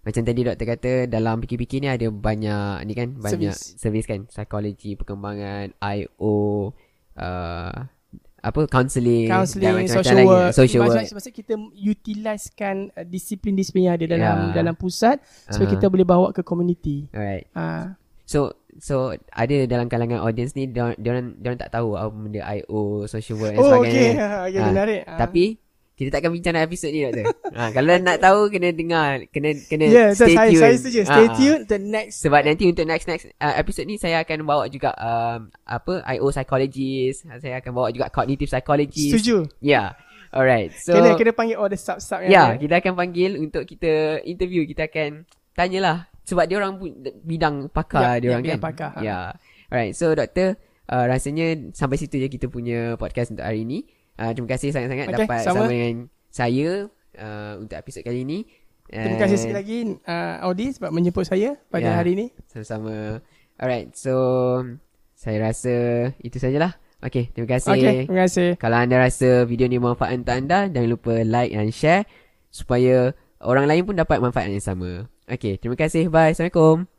macam 0.09 0.23
tadi 0.23 0.41
doktor 0.41 0.65
kata 0.67 0.91
dalam 1.05 1.37
PKPK 1.37 1.71
ni 1.77 1.87
ada 1.87 2.07
banyak 2.09 2.75
ni 2.83 2.93
kan 2.93 3.13
banyak 3.13 3.53
Servis. 3.53 3.77
servis 3.77 4.05
kan 4.05 4.25
psikologi 4.25 4.93
perkembangan 4.93 5.77
IO 5.79 6.73
uh, 7.15 7.71
apa 8.39 8.59
counselling 8.65 9.27
dan 9.27 9.35
Counselling, 9.37 9.75
macam-macam 9.77 9.95
social 9.99 10.15
lagi. 10.17 10.27
work. 10.27 10.49
social 10.55 10.79
work 10.81 10.95
Maksud, 10.95 11.13
maksud 11.13 11.33
kita 11.35 11.53
utilisekan 11.75 12.75
uh, 12.89 13.03
disiplin-disiplin 13.03 13.83
yang 13.83 13.95
ada 13.95 14.05
dalam 14.07 14.19
Ya. 14.49 14.55
dalam 14.55 14.73
pusat 14.73 15.19
supaya 15.45 15.67
Aha. 15.67 15.73
kita 15.75 15.85
boleh 15.87 16.03
bawa 16.03 16.27
ke 16.31 16.41
community. 16.41 17.11
alright 17.11 17.45
Ah, 17.51 17.99
so 18.23 18.55
so 18.79 19.11
ada 19.29 19.55
dalam 19.65 19.85
kalangan 19.85 20.21
audience 20.21 20.55
ni 20.55 20.65
dia 20.65 20.95
orang 20.95 21.35
dia 21.35 21.47
orang 21.47 21.59
tak 21.59 21.71
tahu 21.73 21.93
apa 21.93 22.09
benda 22.09 22.41
IO 22.55 22.81
social 23.05 23.35
work 23.37 23.51
dan 23.51 23.59
oh, 23.59 23.67
sebagainya 23.75 23.99
okay. 24.07 24.15
okay, 24.47 24.57
Ah, 24.57 24.67
menarik. 24.67 25.01
Ah. 25.03 25.19
tapi 25.19 25.43
kita 25.99 26.15
takkan 26.15 26.31
bincang 26.31 26.55
dalam 26.55 26.63
episod 26.63 26.87
ni 26.89 27.03
doktor 27.03 27.27
ha, 27.51 27.75
kalau 27.75 27.91
nak 27.99 28.17
tahu 28.23 28.47
kena 28.47 28.71
dengar 28.71 29.27
kena 29.35 29.51
kena 29.67 29.85
Yeah, 29.91 30.09
stay 30.15 30.31
saya, 30.31 30.47
tune 30.47 30.61
saya 30.63 30.75
setuju. 30.79 30.99
Stay 31.03 31.19
Ah, 31.19 31.27
ah. 31.27 31.35
tuned 31.35 31.63
the 31.67 31.75
next 31.75 32.15
Sebab 32.23 32.41
nanti 32.47 32.63
untuk 32.71 32.85
next 32.87 33.05
next 33.05 33.27
uh, 33.35 33.55
episode 33.59 33.83
ni 33.83 33.99
saya 33.99 34.23
akan 34.23 34.47
bawa 34.47 34.71
juga 34.71 34.95
um, 34.95 35.51
apa 35.67 35.99
IO 36.15 36.31
psychologist, 36.31 37.27
saya 37.27 37.59
akan 37.59 37.71
bawa 37.75 37.87
juga 37.91 38.07
cognitive 38.07 38.47
psychologist. 38.47 39.11
Setuju. 39.11 39.43
Yeah. 39.59 39.99
Alright. 40.31 40.71
So 40.79 40.95
kena 40.95 41.19
kena 41.19 41.31
panggil 41.35 41.59
all 41.59 41.67
the 41.67 41.75
sub-sub 41.75 42.23
yang 42.23 42.31
yeah, 42.31 42.47
ada. 42.55 42.61
kita 42.63 42.73
akan 42.79 42.93
panggil 42.95 43.31
untuk 43.35 43.67
kita 43.67 44.23
interview, 44.23 44.63
kita 44.63 44.87
akan 44.87 45.27
tanyalah 45.51 46.07
sebab 46.23 46.45
dia 46.47 46.55
orang 46.61 46.77
bidang 47.25 47.67
pakar 47.73 47.99
Ya, 47.99 48.11
dia 48.21 48.27
orang 48.31 48.45
ya, 48.45 48.55
kan. 48.55 48.55
bidang 48.55 48.63
pakar, 48.63 48.89
ha. 48.95 49.01
Yeah. 49.03 49.25
Alright. 49.67 49.97
So 49.97 50.13
doktor 50.13 50.55
uh, 50.87 51.05
rasanya 51.09 51.73
sampai 51.73 51.97
situ 51.97 52.21
je 52.21 52.29
kita 52.29 52.47
punya 52.47 52.95
podcast 52.95 53.33
untuk 53.33 53.43
hari 53.43 53.65
ni. 53.65 53.83
Uh, 54.19 54.31
terima 54.35 54.49
kasih 54.51 54.69
sangat-sangat 54.69 55.07
Okay, 55.07 55.15
dapat 55.23 55.39
sama. 55.41 55.55
sama 55.55 55.71
dengan 55.71 55.95
saya 56.27 56.69
uh, 57.15 57.53
untuk 57.57 57.75
episod 57.79 58.03
kali 58.03 58.27
ni. 58.27 58.39
Terima 58.85 59.15
kasih 59.15 59.37
And- 59.37 59.43
sekali 59.47 59.55
lagi 59.55 59.77
uh, 60.03 60.35
Audi 60.43 60.67
sebab 60.75 60.89
menjemput 60.91 61.23
saya 61.23 61.55
pada 61.69 61.87
Ya. 61.87 61.95
hari 61.95 62.19
ini. 62.19 62.25
Sama-sama. 62.51 63.23
Alright, 63.55 63.95
so 63.95 64.11
saya 65.15 65.39
rasa 65.39 65.75
itu 66.19 66.35
sajalah. 66.35 66.75
Okay, 66.99 67.31
terima 67.31 67.47
kasih. 67.47 67.71
Okey, 67.71 67.97
terima 68.11 68.27
kasih. 68.27 68.49
Kalau 68.59 68.75
anda 68.75 68.99
rasa 68.99 69.47
video 69.47 69.71
ni 69.71 69.79
bermanfaat 69.79 70.19
untuk 70.19 70.35
anda, 70.35 70.67
jangan 70.67 70.89
lupa 70.89 71.13
like 71.23 71.55
dan 71.55 71.71
share 71.71 72.03
supaya 72.51 73.15
orang 73.39 73.71
lain 73.71 73.87
pun 73.87 73.95
dapat 73.95 74.19
manfaat 74.19 74.51
yang 74.51 74.59
sama. 74.59 75.07
Okay, 75.23 75.55
terima 75.55 75.79
kasih. 75.79 76.11
Bye. 76.11 76.35
Assalamualaikum. 76.35 76.89